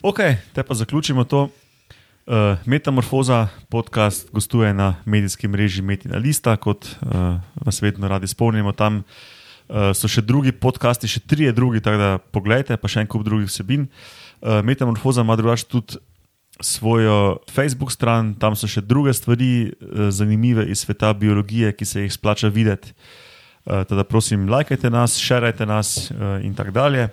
Ok, 0.00 0.22
te 0.54 0.62
pa 0.62 0.78
zaključimo 0.78 1.26
to. 1.26 1.48
Uh, 2.30 2.62
Metamorfoza 2.64 3.48
podcast 3.68 4.30
gostuje 4.30 4.70
na 4.74 4.94
medijskem 5.04 5.50
mreži 5.50 5.82
Metina 5.82 6.22
Lista, 6.22 6.54
kot 6.56 6.86
uh, 6.86 7.42
vas 7.66 7.82
vedno 7.82 8.08
radi 8.08 8.30
spomnimo. 8.30 8.72
Tam 8.72 9.02
so 9.94 10.08
še 10.10 10.22
drugi 10.26 10.52
podcasti, 10.52 11.08
še 11.08 11.22
trije 11.30 11.52
drugi, 11.54 11.82
tako 11.84 11.98
da 12.00 12.10
pogledajte, 12.34 12.78
pa 12.80 12.90
še 12.90 13.04
en 13.04 13.10
kup 13.10 13.22
drugih 13.26 13.46
vsebin. 13.50 13.86
Uh, 14.40 14.60
Metamorfoza 14.66 15.22
ima 15.22 15.36
drugače 15.38 15.68
tudi 15.70 16.00
svojo 16.60 17.38
Facebook 17.50 17.92
stran, 17.92 18.34
tam 18.34 18.56
so 18.58 18.68
še 18.68 18.82
druge 18.84 19.14
stvari 19.16 19.70
uh, 19.70 20.08
zanimive 20.12 20.66
iz 20.70 20.84
sveta 20.84 21.12
biologije, 21.14 21.72
ki 21.72 21.86
se 21.86 22.04
jih 22.04 22.12
splača 22.12 22.50
videti. 22.52 22.94
Uh, 23.64 23.84
teda 23.88 24.04
prosim, 24.04 24.48
lajkajte 24.50 24.90
nas, 24.90 25.18
šerajte 25.20 25.68
nas 25.68 26.10
uh, 26.10 26.40
in 26.44 26.54
tako 26.56 26.74
dalje. 26.76 27.08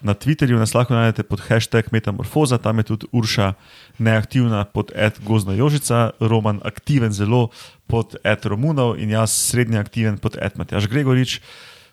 Na 0.00 0.14
Twitterju 0.14 0.58
nas 0.58 0.74
lahko 0.74 0.94
najdete 0.96 1.22
pod 1.28 1.40
hashtag 1.44 1.84
Metamorfoza, 1.92 2.58
tam 2.58 2.78
je 2.78 2.84
tudi 2.84 3.06
Urša 3.12 3.52
neaktivna 3.98 4.64
pod 4.64 4.92
Ed 4.96 5.20
Gozna 5.20 5.54
Jožica, 5.54 6.10
Roman 6.20 6.60
aktiven 6.64 7.12
zelo 7.12 7.48
pod 7.86 8.16
Ed 8.24 8.46
Romunov 8.48 8.96
in 8.96 9.10
jaz 9.12 9.32
srednje 9.32 9.78
aktiven 9.78 10.18
pod 10.18 10.36
Ed 10.40 10.56
Matjaš 10.56 10.86
Gregorič. 10.88 11.40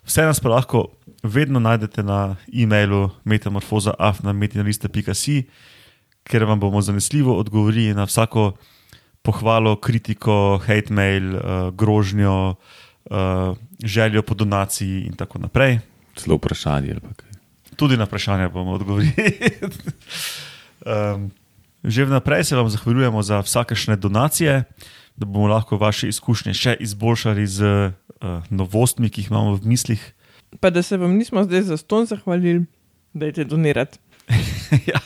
Vse 0.08 0.24
nas 0.24 0.40
pa 0.40 0.48
lahko 0.48 0.88
vedno 1.22 1.60
najdete 1.60 2.02
na 2.02 2.36
e-mailu 2.48 3.10
metamorfoza.afnametinaliste.si, 3.28 5.44
ker 6.24 6.44
vam 6.44 6.60
bomo 6.60 6.80
zanesljivo 6.80 7.36
odgovorili 7.36 7.94
na 7.94 8.04
vsako 8.08 8.52
pohvalo, 9.22 9.76
kritiko, 9.76 10.58
hate 10.64 10.94
mail, 10.94 11.36
uh, 11.36 11.40
grožnjo, 11.76 12.54
uh, 12.54 12.56
željo 13.84 14.22
po 14.22 14.34
donaciji 14.34 15.06
in 15.06 15.16
tako 15.16 15.38
naprej. 15.38 15.78
Celo 16.16 16.36
vprašanje. 16.36 16.90
ali 16.90 17.00
kaj. 17.16 17.37
Tudi 17.78 17.96
na 17.96 18.08
vprašanja 18.08 18.48
bomo 18.50 18.74
odgovorili. 18.74 19.14
um, 20.82 21.30
že 21.94 22.04
vnaprej 22.04 22.44
se 22.44 22.56
vam 22.58 22.68
zahvaljujemo 22.70 23.22
za 23.22 23.38
vsakršne 23.40 23.96
donacije, 23.96 24.64
da 25.16 25.26
bomo 25.26 25.46
lahko 25.46 25.78
vaše 25.78 26.08
izkušnje 26.08 26.54
še 26.54 26.76
izboljšali 26.80 27.46
z 27.46 27.62
uh, 27.62 28.42
novostmi, 28.50 29.10
ki 29.10 29.22
jih 29.22 29.30
imamo 29.30 29.54
v 29.54 29.78
mislih. 29.78 30.02
Pa 30.60 30.70
da 30.74 30.82
se 30.82 30.96
vam 30.96 31.14
nismo 31.14 31.44
zdaj 31.44 31.62
za 31.70 31.76
ston 31.76 32.06
zahvalili, 32.06 32.66
dajte 33.14 33.44
donirati. 33.44 33.98
ja. 34.90 35.00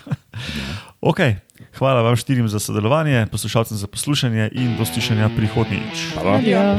okay. 1.01 1.37
Hvala 1.79 2.03
vam 2.03 2.17
štirim 2.17 2.49
za 2.49 2.61
sodelovanje, 2.61 3.27
poslušalcem 3.31 3.77
za 3.77 3.87
poslušanje 3.87 4.51
in 4.53 4.77
do 4.77 4.85
slišanja 4.85 5.31
prihodnjič. 5.37 6.13
Hvala. 6.15 6.41
Ja. 6.45 6.77